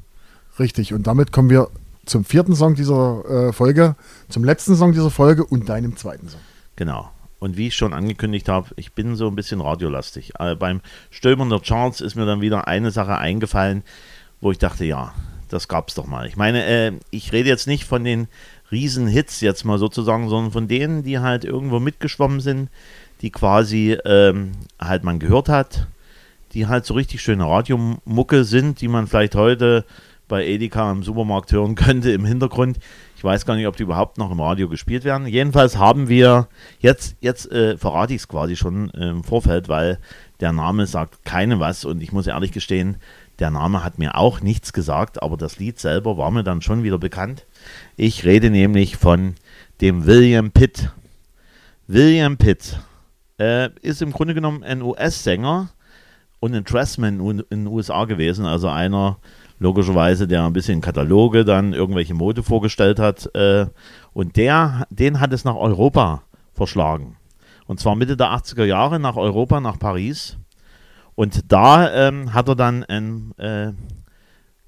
Richtig, 0.58 0.92
und 0.92 1.06
damit 1.06 1.32
kommen 1.32 1.50
wir 1.50 1.68
zum 2.04 2.24
vierten 2.24 2.54
Song 2.54 2.74
dieser 2.74 3.48
äh, 3.48 3.52
Folge, 3.52 3.96
zum 4.28 4.44
letzten 4.44 4.76
Song 4.76 4.92
dieser 4.92 5.10
Folge 5.10 5.44
und 5.44 5.68
deinem 5.68 5.96
zweiten 5.96 6.28
Song. 6.28 6.40
Genau. 6.76 7.10
Und 7.38 7.56
wie 7.56 7.68
ich 7.68 7.74
schon 7.74 7.92
angekündigt 7.92 8.48
habe, 8.48 8.68
ich 8.76 8.92
bin 8.92 9.16
so 9.16 9.26
ein 9.26 9.34
bisschen 9.34 9.60
radiolastig. 9.60 10.34
Äh, 10.38 10.54
beim 10.54 10.80
Stöbern 11.10 11.50
der 11.50 11.60
Charts 11.60 12.00
ist 12.00 12.14
mir 12.14 12.26
dann 12.26 12.40
wieder 12.40 12.68
eine 12.68 12.92
Sache 12.92 13.18
eingefallen, 13.18 13.82
wo 14.40 14.52
ich 14.52 14.58
dachte, 14.58 14.84
ja, 14.84 15.12
das 15.52 15.68
gab 15.68 15.88
es 15.88 15.94
doch 15.94 16.06
mal. 16.06 16.26
Ich 16.26 16.36
meine, 16.36 16.64
äh, 16.64 16.92
ich 17.10 17.32
rede 17.32 17.48
jetzt 17.48 17.66
nicht 17.66 17.84
von 17.84 18.04
den 18.04 18.28
Riesen-Hits 18.70 19.40
jetzt 19.40 19.64
mal 19.64 19.78
sozusagen, 19.78 20.28
sondern 20.28 20.52
von 20.52 20.68
denen, 20.68 21.02
die 21.02 21.18
halt 21.18 21.44
irgendwo 21.44 21.78
mitgeschwommen 21.78 22.40
sind, 22.40 22.70
die 23.20 23.30
quasi 23.30 23.96
ähm, 24.04 24.52
halt 24.80 25.04
man 25.04 25.18
gehört 25.18 25.48
hat, 25.48 25.86
die 26.54 26.66
halt 26.66 26.86
so 26.86 26.94
richtig 26.94 27.22
schöne 27.22 27.46
Radiomucke 27.46 28.44
sind, 28.44 28.80
die 28.80 28.88
man 28.88 29.06
vielleicht 29.06 29.34
heute 29.34 29.84
bei 30.26 30.46
Edeka 30.46 30.90
im 30.90 31.02
Supermarkt 31.02 31.52
hören 31.52 31.74
könnte 31.76 32.10
im 32.12 32.24
Hintergrund. 32.24 32.78
Ich 33.16 33.22
weiß 33.22 33.46
gar 33.46 33.54
nicht, 33.54 33.66
ob 33.66 33.76
die 33.76 33.84
überhaupt 33.84 34.18
noch 34.18 34.32
im 34.32 34.40
Radio 34.40 34.68
gespielt 34.68 35.04
werden. 35.04 35.26
Jedenfalls 35.26 35.76
haben 35.76 36.08
wir, 36.08 36.48
jetzt, 36.80 37.16
jetzt 37.20 37.52
äh, 37.52 37.76
verrate 37.76 38.14
ich 38.14 38.22
es 38.22 38.28
quasi 38.28 38.56
schon 38.56 38.88
im 38.90 39.22
Vorfeld, 39.22 39.68
weil 39.68 39.98
der 40.40 40.52
Name 40.52 40.86
sagt 40.86 41.24
keine 41.24 41.60
was 41.60 41.84
und 41.84 42.02
ich 42.02 42.10
muss 42.10 42.26
ehrlich 42.26 42.50
gestehen, 42.50 42.96
der 43.42 43.50
Name 43.50 43.82
hat 43.82 43.98
mir 43.98 44.16
auch 44.16 44.40
nichts 44.40 44.72
gesagt, 44.72 45.20
aber 45.20 45.36
das 45.36 45.58
Lied 45.58 45.80
selber 45.80 46.16
war 46.16 46.30
mir 46.30 46.44
dann 46.44 46.62
schon 46.62 46.84
wieder 46.84 46.98
bekannt. 46.98 47.44
Ich 47.96 48.24
rede 48.24 48.50
nämlich 48.50 48.96
von 48.96 49.34
dem 49.80 50.06
William 50.06 50.52
Pitt. 50.52 50.90
William 51.88 52.36
Pitt 52.36 52.78
äh, 53.40 53.70
ist 53.80 54.00
im 54.00 54.12
Grunde 54.12 54.34
genommen 54.34 54.62
ein 54.62 54.80
US-Sänger 54.80 55.70
und 56.38 56.54
ein 56.54 56.62
Dressman 56.62 57.18
in 57.18 57.44
den 57.50 57.66
USA 57.66 58.04
gewesen, 58.04 58.46
also 58.46 58.68
einer 58.68 59.18
logischerweise, 59.58 60.28
der 60.28 60.44
ein 60.44 60.52
bisschen 60.52 60.80
Kataloge 60.80 61.44
dann 61.44 61.72
irgendwelche 61.72 62.14
Mode 62.14 62.44
vorgestellt 62.44 63.00
hat. 63.00 63.28
Äh, 63.34 63.66
und 64.12 64.36
der, 64.36 64.86
den 64.88 65.18
hat 65.18 65.32
es 65.32 65.44
nach 65.44 65.56
Europa 65.56 66.22
verschlagen. 66.52 67.16
Und 67.66 67.80
zwar 67.80 67.96
Mitte 67.96 68.16
der 68.16 68.28
80er 68.28 68.64
Jahre 68.64 69.00
nach 69.00 69.16
Europa, 69.16 69.60
nach 69.60 69.80
Paris. 69.80 70.36
Und 71.14 71.52
da 71.52 72.08
ähm, 72.08 72.32
hat 72.32 72.48
er 72.48 72.56
dann 72.56 72.84
einen 72.84 73.36
äh, 73.38 73.72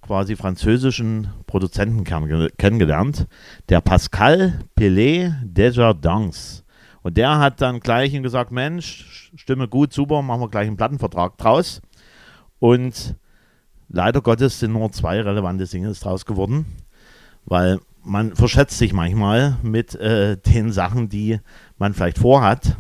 quasi 0.03 0.37
französischen 0.37 1.29
Produzenten 1.47 2.05
kennengelernt, 2.05 3.27
der 3.69 3.81
Pascal 3.81 4.61
Pelé 4.77 5.35
Desjardins. 5.43 6.65
Und 7.03 7.17
der 7.17 7.39
hat 7.39 7.61
dann 7.61 7.81
gleich 7.81 8.13
gesagt, 8.23 8.51
Mensch, 8.51 9.31
Stimme 9.37 9.69
gut, 9.69 9.93
super, 9.93 10.23
machen 10.23 10.43
wir 10.43 10.49
gleich 10.49 10.67
einen 10.67 10.77
Plattenvertrag 10.77 11.39
draus. 11.39 11.81
Und 12.59 13.17
Leider 13.89 14.23
Gottes 14.23 14.59
sind 14.59 14.73
nur 14.73 14.91
zwei 14.93 15.21
relevante 15.21 15.67
Singles 15.67 16.01
draus 16.01 16.25
geworden, 16.25 16.67
weil 17.45 17.79
man 18.03 18.35
verschätzt 18.35 18.79
sich 18.79 18.93
manchmal 18.93 19.57
mit 19.63 19.95
äh, 19.95 20.37
den 20.37 20.73
Sachen, 20.73 21.09
die 21.09 21.39
man 21.79 21.95
vielleicht 21.95 22.19
vorhat, 22.19 22.77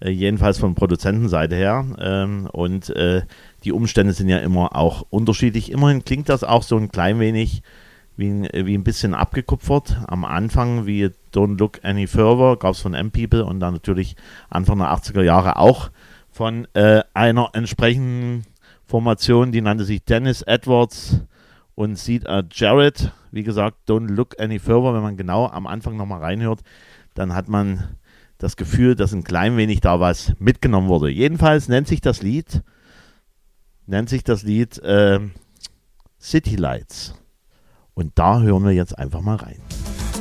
äh, 0.00 0.10
jedenfalls 0.10 0.58
von 0.58 0.74
Produzentenseite 0.74 1.56
her. 1.56 1.86
Ähm, 1.98 2.48
und 2.52 2.90
äh, 2.90 3.22
die 3.64 3.72
Umstände 3.72 4.12
sind 4.12 4.28
ja 4.28 4.38
immer 4.38 4.76
auch 4.76 5.06
unterschiedlich. 5.10 5.72
Immerhin 5.72 6.04
klingt 6.04 6.28
das 6.28 6.44
auch 6.44 6.62
so 6.62 6.76
ein 6.76 6.90
klein 6.90 7.18
wenig 7.20 7.62
wie 8.16 8.28
ein, 8.28 8.48
wie 8.52 8.76
ein 8.76 8.84
bisschen 8.84 9.14
abgekupfert. 9.14 9.96
Am 10.06 10.24
Anfang, 10.24 10.86
wie 10.86 11.10
Don't 11.34 11.58
Look 11.58 11.84
Any 11.84 12.06
Further, 12.06 12.56
gab 12.56 12.72
es 12.72 12.80
von 12.80 12.94
M-People 12.94 13.44
und 13.44 13.60
dann 13.60 13.74
natürlich 13.74 14.16
Anfang 14.48 14.78
der 14.78 14.88
80er 14.88 15.22
Jahre 15.22 15.56
auch 15.56 15.90
von 16.30 16.66
äh, 16.74 17.02
einer 17.14 17.50
entsprechenden 17.52 18.44
Formation, 18.86 19.52
die 19.52 19.60
nannte 19.60 19.84
sich 19.84 20.04
Dennis 20.04 20.42
Edwards 20.42 21.20
und 21.74 21.98
sieht 21.98 22.24
äh, 22.26 22.42
Jared. 22.50 23.12
Wie 23.32 23.42
gesagt, 23.42 23.76
don't 23.88 24.08
look 24.08 24.40
any 24.40 24.58
further. 24.58 24.94
Wenn 24.94 25.02
man 25.02 25.16
genau 25.16 25.46
am 25.46 25.66
Anfang 25.66 25.96
nochmal 25.96 26.20
reinhört, 26.20 26.60
dann 27.14 27.34
hat 27.34 27.48
man 27.48 27.96
das 28.38 28.56
Gefühl, 28.56 28.94
dass 28.94 29.12
ein 29.12 29.24
klein 29.24 29.56
wenig 29.56 29.80
da 29.80 30.00
was 30.00 30.32
mitgenommen 30.38 30.88
wurde. 30.88 31.10
Jedenfalls 31.10 31.68
nennt 31.68 31.88
sich 31.88 32.00
das 32.00 32.22
Lied, 32.22 32.62
nennt 33.86 34.08
sich 34.08 34.24
das 34.24 34.42
Lied 34.42 34.78
äh, 34.78 35.20
City 36.20 36.56
Lights. 36.56 37.14
Und 37.94 38.12
da 38.18 38.40
hören 38.40 38.64
wir 38.64 38.72
jetzt 38.72 38.98
einfach 38.98 39.22
mal 39.22 39.36
rein. 39.36 39.60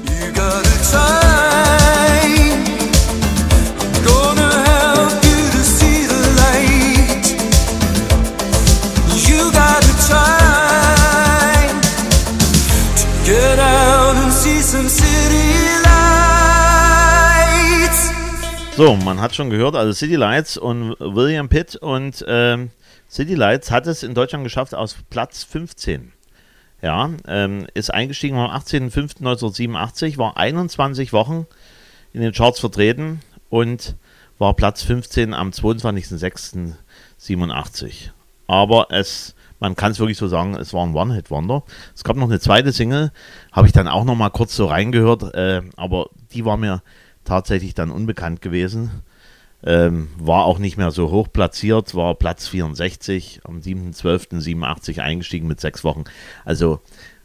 You 0.05 0.31
got 0.33 0.65
a 0.93 1.54
So, 18.77 18.95
man 18.97 19.21
hat 19.21 19.33
schon 19.33 19.49
gehört, 19.49 19.77
also 19.77 19.93
City 19.93 20.15
Lights 20.15 20.57
und 20.57 20.97
William 20.99 21.47
Pitt 21.47 21.77
und 21.77 22.25
ähm, 22.27 22.71
City 23.09 23.33
Lights 23.33 23.71
hat 23.71 23.87
es 23.87 24.03
in 24.03 24.13
Deutschland 24.13 24.43
geschafft 24.43 24.75
aus 24.75 24.97
Platz 25.09 25.45
15. 25.45 26.11
Ja, 26.81 27.09
ähm, 27.25 27.67
ist 27.73 27.93
eingestiegen 27.93 28.37
am 28.37 28.51
18.05.1987, 28.51 30.17
war 30.17 30.35
21 30.35 31.13
Wochen 31.13 31.47
in 32.11 32.19
den 32.19 32.33
Charts 32.33 32.59
vertreten 32.59 33.21
und 33.49 33.95
war 34.39 34.53
Platz 34.55 34.83
15 34.83 35.33
am 35.33 35.51
22.06.87. 35.51 38.09
Aber 38.47 38.87
es, 38.89 39.35
man 39.61 39.77
kann 39.77 39.93
es 39.93 39.99
wirklich 39.99 40.17
so 40.17 40.27
sagen, 40.27 40.53
es 40.53 40.73
war 40.73 40.85
ein 40.85 40.93
One-Hit-Wonder. 40.93 41.63
Es 41.95 42.03
gab 42.03 42.17
noch 42.17 42.27
eine 42.27 42.41
zweite 42.41 42.73
Single, 42.73 43.13
habe 43.53 43.67
ich 43.67 43.73
dann 43.73 43.87
auch 43.87 44.03
noch 44.03 44.15
mal 44.15 44.31
kurz 44.31 44.53
so 44.53 44.65
reingehört, 44.65 45.33
äh, 45.33 45.61
aber 45.77 46.09
die 46.33 46.43
war 46.43 46.57
mir 46.57 46.81
tatsächlich 47.25 47.73
dann 47.73 47.91
unbekannt 47.91 48.41
gewesen. 48.41 48.89
Ähm, 49.63 50.09
war 50.17 50.45
auch 50.45 50.59
nicht 50.59 50.77
mehr 50.77 50.91
so 50.91 51.09
hoch 51.09 51.27
platziert, 51.31 51.95
war 51.95 52.13
Platz 52.15 52.47
64 52.47 53.41
am 53.45 53.59
7.12.87 53.59 55.01
eingestiegen 55.01 55.47
mit 55.47 55.59
sechs 55.59 55.83
Wochen. 55.83 56.03
Also 56.43 56.81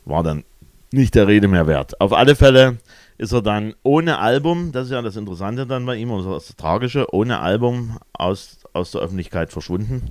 war 0.07 0.23
dann 0.23 0.45
nicht 0.91 1.15
der 1.15 1.29
Rede 1.29 1.49
mehr 1.49 1.67
wert. 1.67 2.01
Auf 2.01 2.13
alle 2.13 2.37
Fälle 2.37 2.79
ist 3.19 3.33
er 3.33 3.43
dann 3.43 3.75
ohne 3.83 4.19
Album, 4.19 4.73
das 4.73 4.87
ist 4.87 4.93
ja 4.93 5.03
das 5.03 5.17
Interessante 5.17 5.67
dann 5.67 5.85
bei 5.85 5.97
ihm, 5.97 6.11
oder 6.11 6.35
das 6.35 6.57
Tragische, 6.57 7.13
ohne 7.15 7.41
Album 7.41 7.99
aus, 8.15 8.61
aus 8.73 8.93
der 8.93 9.03
Öffentlichkeit 9.03 9.53
verschwunden. 9.53 10.11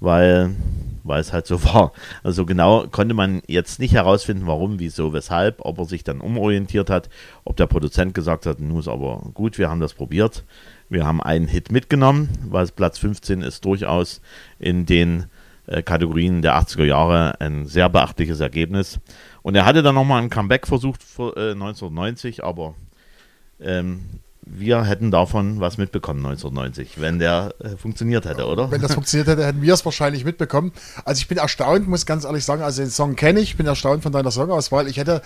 Weil, 0.00 0.54
weil 1.04 1.20
es 1.20 1.32
halt 1.32 1.46
so 1.46 1.62
war. 1.74 1.92
Also 2.22 2.46
genau 2.46 2.86
konnte 2.88 3.14
man 3.14 3.42
jetzt 3.46 3.78
nicht 3.78 3.94
herausfinden, 3.94 4.46
warum, 4.46 4.78
wieso, 4.78 5.12
weshalb, 5.12 5.56
ob 5.60 5.78
er 5.78 5.84
sich 5.84 6.04
dann 6.04 6.20
umorientiert 6.20 6.90
hat, 6.90 7.08
ob 7.44 7.56
der 7.56 7.66
Produzent 7.66 8.14
gesagt 8.14 8.46
hat, 8.46 8.60
nun 8.60 8.80
ist 8.80 8.88
aber 8.88 9.22
gut, 9.34 9.58
wir 9.58 9.68
haben 9.68 9.80
das 9.80 9.94
probiert. 9.94 10.44
Wir 10.88 11.04
haben 11.04 11.20
einen 11.20 11.48
Hit 11.48 11.72
mitgenommen, 11.72 12.28
weil 12.48 12.68
Platz 12.68 12.98
15 12.98 13.42
ist 13.42 13.64
durchaus 13.64 14.20
in 14.60 14.86
den 14.86 15.26
äh, 15.66 15.82
Kategorien 15.82 16.42
der 16.42 16.56
80er 16.56 16.84
Jahre 16.84 17.40
ein 17.40 17.66
sehr 17.66 17.88
beachtliches 17.88 18.40
Ergebnis. 18.40 19.00
Und 19.42 19.56
er 19.56 19.64
hatte 19.64 19.82
dann 19.82 19.96
nochmal 19.96 20.22
ein 20.22 20.30
Comeback 20.30 20.66
versucht 20.66 21.02
äh, 21.18 21.52
1990, 21.52 22.44
aber 22.44 22.74
ähm, 23.60 24.20
wir 24.46 24.84
hätten 24.84 25.10
davon 25.10 25.60
was 25.60 25.76
mitbekommen 25.76 26.24
1990, 26.24 27.00
wenn 27.00 27.18
der 27.18 27.52
äh, 27.58 27.70
funktioniert 27.76 28.24
hätte, 28.24 28.46
oder? 28.46 28.70
Wenn 28.70 28.80
das 28.80 28.94
funktioniert 28.94 29.26
hätte, 29.26 29.44
hätten 29.44 29.60
wir 29.60 29.74
es 29.74 29.84
wahrscheinlich 29.84 30.24
mitbekommen. 30.24 30.72
Also 31.04 31.18
ich 31.18 31.26
bin 31.26 31.38
erstaunt, 31.38 31.88
muss 31.88 32.06
ganz 32.06 32.24
ehrlich 32.24 32.44
sagen, 32.44 32.62
also 32.62 32.80
den 32.80 32.90
Song 32.90 33.16
kenne 33.16 33.40
ich, 33.40 33.56
bin 33.56 33.66
erstaunt 33.66 34.04
von 34.04 34.12
deiner 34.12 34.30
Songauswahl. 34.30 34.86
Ich 34.86 34.98
hätte 34.98 35.20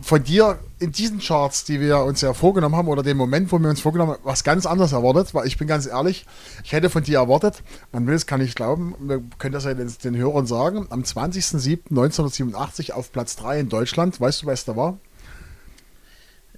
von 0.00 0.22
dir 0.22 0.58
in 0.78 0.92
diesen 0.92 1.18
Charts, 1.18 1.64
die 1.64 1.80
wir 1.80 1.98
uns 1.98 2.20
ja 2.20 2.34
vorgenommen 2.34 2.76
haben, 2.76 2.88
oder 2.88 3.02
dem 3.02 3.16
Moment, 3.16 3.50
wo 3.52 3.58
wir 3.58 3.68
uns 3.68 3.80
vorgenommen 3.80 4.12
haben, 4.12 4.22
was 4.24 4.44
ganz 4.44 4.64
anderes 4.66 4.92
erwartet, 4.92 5.34
weil 5.34 5.46
ich 5.46 5.58
bin 5.58 5.66
ganz 5.68 5.86
ehrlich, 5.86 6.26
ich 6.64 6.72
hätte 6.72 6.88
von 6.90 7.02
dir 7.02 7.18
erwartet, 7.18 7.62
man 7.92 8.06
will 8.06 8.14
es, 8.14 8.26
kann 8.26 8.40
ich 8.40 8.54
glauben, 8.54 8.94
wir 9.00 9.22
können 9.38 9.54
das 9.54 9.64
ja 9.64 9.74
den, 9.74 9.92
den 10.02 10.16
Hörern 10.16 10.46
sagen, 10.46 10.86
am 10.90 11.02
20.07.1987 11.02 12.92
auf 12.92 13.12
Platz 13.12 13.36
3 13.36 13.60
in 13.60 13.68
Deutschland, 13.68 14.20
weißt 14.20 14.42
du, 14.42 14.46
wer 14.46 14.54
es 14.54 14.64
da 14.64 14.76
war? 14.76 14.98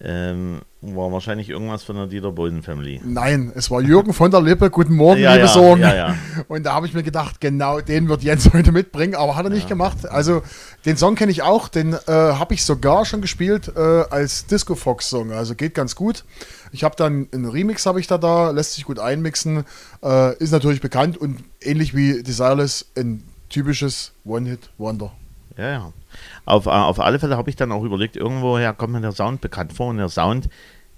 Ähm, 0.01 0.61
war 0.81 1.13
wahrscheinlich 1.13 1.49
irgendwas 1.49 1.85
von 1.85 1.97
der 1.97 2.09
Dieter 2.09 2.33
Bohlen 2.33 2.63
Family. 2.63 3.01
Nein, 3.05 3.53
es 3.55 3.71
war 3.71 3.81
Jürgen 3.81 4.13
von 4.13 4.31
der 4.31 4.41
Lippe. 4.41 4.69
Guten 4.69 4.95
Morgen, 4.95 5.21
Ja, 5.21 5.35
liebe 5.35 5.47
ja, 5.47 5.53
Sorgen. 5.53 5.81
ja. 5.83 6.15
Und 6.49 6.67
da 6.67 6.75
habe 6.75 6.87
ich 6.87 6.95
mir 6.95 7.05
gedacht, 7.05 7.41
genau 7.41 7.81
den 7.81 8.09
wird 8.09 8.23
Jens 8.23 8.51
heute 8.53 8.73
mitbringen, 8.73 9.15
aber 9.15 9.37
hat 9.37 9.45
er 9.47 9.51
nicht 9.51 9.69
gemacht. 9.69 10.07
Also 10.09 10.43
den 10.85 10.97
Song 10.97 11.15
kenne 11.15 11.31
ich 11.31 11.43
auch, 11.43 11.69
den 11.69 11.93
äh, 11.95 11.99
habe 12.09 12.55
ich 12.55 12.65
sogar 12.65 13.05
schon 13.05 13.21
gespielt 13.21 13.73
äh, 13.77 13.81
als 13.81 14.47
Disco 14.47 14.75
Fox 14.75 15.09
Song. 15.09 15.31
Also 15.33 15.55
geht 15.55 15.75
ganz 15.75 15.95
gut. 15.95 16.25
Ich 16.73 16.83
habe 16.83 16.97
dann 16.97 17.29
einen 17.33 17.47
Remix 17.47 17.87
habe 17.87 18.01
ich 18.01 18.09
da 18.09 18.19
da, 18.19 18.51
lässt 18.51 18.75
sich 18.75 18.85
gut 18.85 18.99
einmixen, 18.99 19.65
äh, 20.03 20.37
ist 20.39 20.51
natürlich 20.51 20.81
bekannt 20.81 21.17
und 21.17 21.39
ähnlich 21.63 21.95
wie 21.95 22.23
Desireless 22.23 22.87
ein 22.97 23.23
typisches 23.49 24.13
One-Hit-Wonder. 24.25 25.13
Ja, 25.57 25.71
ja. 25.71 25.93
Auf, 26.45 26.67
äh, 26.67 26.71
auf 26.71 27.01
alle 27.01 27.19
Fälle 27.19 27.37
habe 27.37 27.51
ich 27.51 27.57
dann 27.57 27.73
auch 27.73 27.85
überlegt, 27.85 28.17
irgendwoher 28.17 28.73
kommt 28.73 28.93
mir 28.93 29.01
der 29.01 29.13
Sound 29.13 29.41
bekannt 29.41 29.73
vor. 29.73 29.89
Und 29.89 29.99
der 29.99 30.09
Sound, 30.09 30.49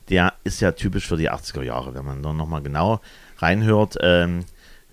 der 0.09 0.35
ist 0.45 0.61
ja 0.61 0.73
typisch 0.73 1.07
für 1.07 1.17
die 1.17 1.31
80er 1.31 1.63
Jahre, 1.63 1.95
wenn 1.95 2.05
man 2.05 2.23
da 2.23 2.33
nochmal 2.33 2.63
genau 2.63 3.01
reinhört. 3.39 3.97
Ähm, 4.01 4.45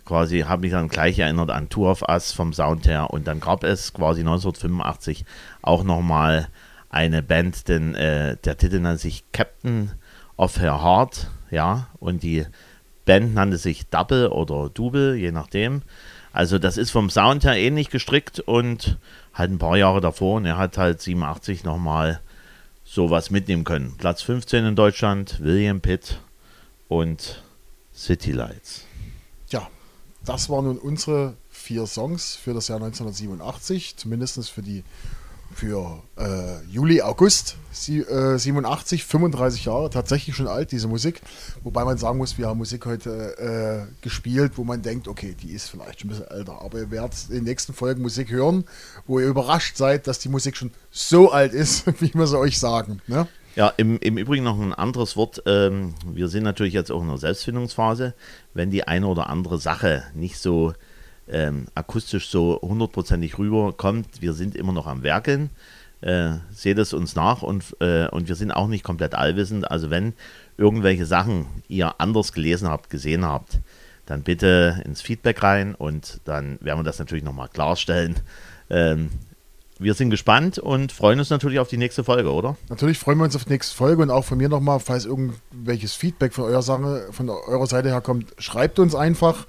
quasi 0.05 0.41
habe 0.41 0.61
mich 0.61 0.71
dann 0.71 0.89
gleich 0.89 1.19
erinnert 1.19 1.49
an 1.49 1.69
Tour 1.69 1.91
of 1.91 2.03
Us 2.07 2.31
vom 2.31 2.53
Sound 2.53 2.87
her. 2.87 3.09
Und 3.11 3.27
dann 3.27 3.39
gab 3.39 3.63
es 3.63 3.93
quasi 3.93 4.21
1985 4.21 5.25
auch 5.61 5.83
nochmal 5.83 6.47
eine 6.89 7.23
Band, 7.23 7.67
denn 7.69 7.95
äh, 7.95 8.37
der 8.37 8.57
Titel 8.57 8.79
nannte 8.79 9.01
sich 9.01 9.23
Captain 9.31 9.91
of 10.37 10.59
Her 10.59 10.83
Heart, 10.83 11.29
ja, 11.49 11.87
und 11.99 12.21
die 12.21 12.45
Band 13.05 13.33
nannte 13.33 13.57
sich 13.57 13.89
Double 13.89 14.27
oder 14.27 14.69
Double, 14.69 15.15
je 15.15 15.31
nachdem. 15.31 15.81
Also 16.31 16.57
das 16.59 16.77
ist 16.77 16.91
vom 16.91 17.09
Sound 17.09 17.43
her 17.43 17.55
ähnlich 17.55 17.89
gestrickt 17.89 18.39
und 18.39 18.97
halt 19.33 19.51
ein 19.51 19.57
paar 19.57 19.77
Jahre 19.77 20.01
davor 20.01 20.37
und 20.37 20.45
er 20.45 20.57
hat 20.57 20.77
halt 20.77 21.01
87 21.01 21.63
nochmal 21.63 22.21
sowas 22.83 23.31
mitnehmen 23.31 23.63
können. 23.63 23.95
Platz 23.97 24.21
15 24.21 24.65
in 24.65 24.75
Deutschland, 24.75 25.39
William 25.41 25.81
Pitt 25.81 26.19
und 26.87 27.43
City 27.95 28.31
Lights. 28.31 28.85
Ja, 29.49 29.67
das 30.25 30.49
waren 30.49 30.65
nun 30.65 30.77
unsere 30.77 31.35
vier 31.49 31.87
Songs 31.87 32.35
für 32.35 32.53
das 32.53 32.67
Jahr 32.67 32.77
1987, 32.77 33.97
zumindest 33.97 34.49
für 34.49 34.61
die 34.61 34.83
für 35.55 36.01
äh, 36.17 36.63
Juli, 36.69 37.01
August 37.01 37.57
sie, 37.71 37.99
äh, 37.99 38.37
87, 38.37 39.03
35 39.03 39.65
Jahre, 39.65 39.89
tatsächlich 39.89 40.35
schon 40.35 40.47
alt, 40.47 40.71
diese 40.71 40.87
Musik. 40.87 41.21
Wobei 41.63 41.83
man 41.83 41.97
sagen 41.97 42.17
muss, 42.17 42.37
wir 42.37 42.47
haben 42.47 42.57
Musik 42.57 42.85
heute 42.85 43.87
äh, 43.89 44.03
gespielt, 44.03 44.53
wo 44.55 44.63
man 44.63 44.81
denkt, 44.81 45.07
okay, 45.07 45.35
die 45.41 45.51
ist 45.51 45.69
vielleicht 45.69 46.01
schon 46.01 46.09
ein 46.09 46.17
bisschen 46.17 46.31
älter. 46.31 46.61
Aber 46.61 46.79
ihr 46.79 46.91
werdet 46.91 47.13
in 47.29 47.35
den 47.35 47.43
nächsten 47.45 47.73
Folgen 47.73 48.01
Musik 48.01 48.29
hören, 48.29 48.65
wo 49.07 49.19
ihr 49.19 49.27
überrascht 49.27 49.77
seid, 49.77 50.07
dass 50.07 50.19
die 50.19 50.29
Musik 50.29 50.55
schon 50.55 50.71
so 50.91 51.31
alt 51.31 51.53
ist, 51.53 51.85
wie 52.01 52.13
wir 52.13 52.27
sie 52.27 52.37
euch 52.37 52.59
sagen. 52.59 53.01
Ne? 53.07 53.27
Ja, 53.55 53.71
im, 53.77 53.99
im 53.99 54.17
Übrigen 54.17 54.43
noch 54.43 54.59
ein 54.59 54.73
anderes 54.73 55.15
Wort. 55.15 55.43
Ähm, 55.45 55.93
wir 56.05 56.27
sind 56.27 56.43
natürlich 56.43 56.73
jetzt 56.73 56.91
auch 56.91 57.01
in 57.01 57.09
der 57.09 57.17
Selbstfindungsphase. 57.17 58.15
Wenn 58.53 58.71
die 58.71 58.87
eine 58.87 59.07
oder 59.07 59.29
andere 59.29 59.59
Sache 59.59 60.03
nicht 60.15 60.39
so 60.39 60.73
ähm, 61.27 61.67
akustisch 61.75 62.29
so 62.29 62.59
hundertprozentig 62.61 63.37
rüberkommt, 63.37 64.21
wir 64.21 64.33
sind 64.33 64.55
immer 64.55 64.73
noch 64.73 64.87
am 64.87 65.03
Werkeln. 65.03 65.49
Äh, 66.01 66.39
seht 66.53 66.79
es 66.79 66.91
uns 66.91 67.15
nach 67.15 67.43
und, 67.43 67.77
äh, 67.79 68.09
und 68.09 68.27
wir 68.27 68.35
sind 68.35 68.51
auch 68.51 68.67
nicht 68.67 68.83
komplett 68.83 69.15
allwissend. 69.15 69.71
Also 69.71 69.89
wenn 69.89 70.11
irgendwelche 70.57 71.05
Sachen 71.05 71.45
ihr 71.69 72.01
anders 72.01 72.33
gelesen 72.33 72.67
habt, 72.67 72.89
gesehen 72.89 73.23
habt, 73.23 73.59
dann 74.05 74.23
bitte 74.23 74.81
ins 74.83 75.01
Feedback 75.01 75.41
rein 75.43 75.75
und 75.75 76.19
dann 76.25 76.57
werden 76.59 76.79
wir 76.79 76.83
das 76.83 76.99
natürlich 76.99 77.23
nochmal 77.23 77.47
klarstellen. 77.47 78.17
Ähm, 78.69 79.11
wir 79.79 79.93
sind 79.93 80.09
gespannt 80.09 80.59
und 80.59 80.91
freuen 80.91 81.19
uns 81.19 81.29
natürlich 81.29 81.59
auf 81.59 81.67
die 81.67 81.77
nächste 81.77 82.03
Folge, 82.03 82.31
oder? 82.31 82.57
Natürlich 82.69 82.99
freuen 82.99 83.17
wir 83.17 83.23
uns 83.23 83.35
auf 83.35 83.45
die 83.45 83.51
nächste 83.51 83.75
Folge 83.75 84.01
und 84.01 84.11
auch 84.11 84.25
von 84.25 84.37
mir 84.37 84.49
nochmal, 84.49 84.79
falls 84.79 85.05
irgendwelches 85.05 85.93
Feedback 85.93 86.33
von 86.33 86.43
eurer, 86.45 86.61
Sache, 86.61 87.07
von 87.11 87.29
eurer 87.29 87.67
Seite 87.67 87.89
her 87.89 88.01
kommt, 88.01 88.33
schreibt 88.37 88.79
uns 88.79 88.93
einfach. 88.93 89.45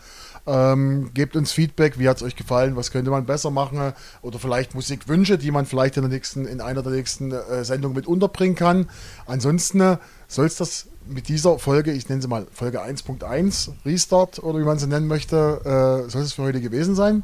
Ähm, 0.46 1.10
gebt 1.14 1.36
uns 1.36 1.52
Feedback, 1.52 1.98
wie 1.98 2.06
hat 2.06 2.18
es 2.18 2.22
euch 2.22 2.36
gefallen, 2.36 2.76
was 2.76 2.90
könnte 2.90 3.10
man 3.10 3.24
besser 3.24 3.50
machen 3.50 3.94
oder 4.20 4.38
vielleicht 4.38 4.74
Musikwünsche, 4.74 5.38
die 5.38 5.50
man 5.50 5.64
vielleicht 5.64 5.96
in, 5.96 6.02
der 6.02 6.10
nächsten, 6.10 6.44
in 6.44 6.60
einer 6.60 6.82
der 6.82 6.92
nächsten 6.92 7.32
äh, 7.32 7.64
Sendungen 7.64 7.96
mit 7.96 8.06
unterbringen 8.06 8.54
kann. 8.54 8.90
Ansonsten 9.26 9.80
äh, 9.80 9.96
soll 10.28 10.46
es 10.46 10.56
das 10.56 10.88
mit 11.06 11.28
dieser 11.28 11.58
Folge, 11.58 11.92
ich 11.92 12.08
nenne 12.08 12.20
sie 12.20 12.28
mal 12.28 12.46
Folge 12.52 12.82
1.1 12.82 13.70
Restart 13.86 14.42
oder 14.42 14.58
wie 14.58 14.64
man 14.64 14.78
sie 14.78 14.86
nennen 14.86 15.06
möchte, 15.06 16.06
äh, 16.06 16.10
soll 16.10 16.22
es 16.22 16.34
für 16.34 16.42
heute 16.42 16.60
gewesen 16.60 16.94
sein. 16.94 17.22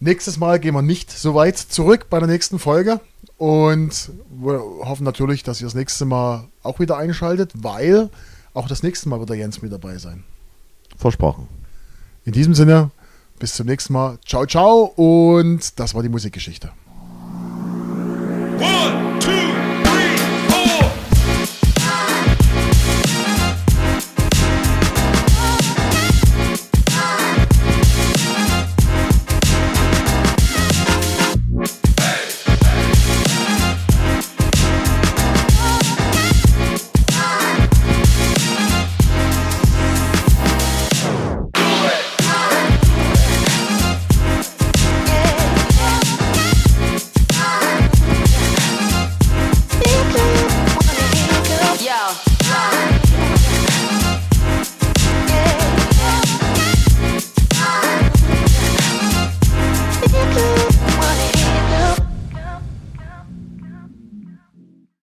Nächstes 0.00 0.38
Mal 0.38 0.60
gehen 0.60 0.74
wir 0.74 0.82
nicht 0.82 1.10
so 1.10 1.34
weit 1.34 1.56
zurück 1.56 2.06
bei 2.10 2.18
der 2.18 2.28
nächsten 2.28 2.58
Folge 2.58 3.00
und 3.36 4.10
hoffen 4.84 5.04
natürlich, 5.04 5.42
dass 5.42 5.60
ihr 5.60 5.66
das 5.66 5.74
nächste 5.74 6.04
Mal 6.04 6.48
auch 6.62 6.78
wieder 6.78 6.98
einschaltet, 6.98 7.52
weil 7.54 8.10
auch 8.52 8.68
das 8.68 8.82
nächste 8.82 9.08
Mal 9.08 9.18
wird 9.18 9.30
der 9.30 9.36
Jens 9.36 9.62
mit 9.62 9.72
dabei 9.72 9.96
sein. 9.96 10.24
Versprochen. 10.96 11.48
In 12.28 12.32
diesem 12.32 12.52
Sinne, 12.52 12.90
bis 13.38 13.54
zum 13.54 13.64
nächsten 13.64 13.94
Mal. 13.94 14.18
Ciao, 14.22 14.44
ciao 14.44 14.92
und 14.96 15.80
das 15.80 15.94
war 15.94 16.02
die 16.02 16.10
Musikgeschichte. 16.10 16.70
One, 18.60 19.07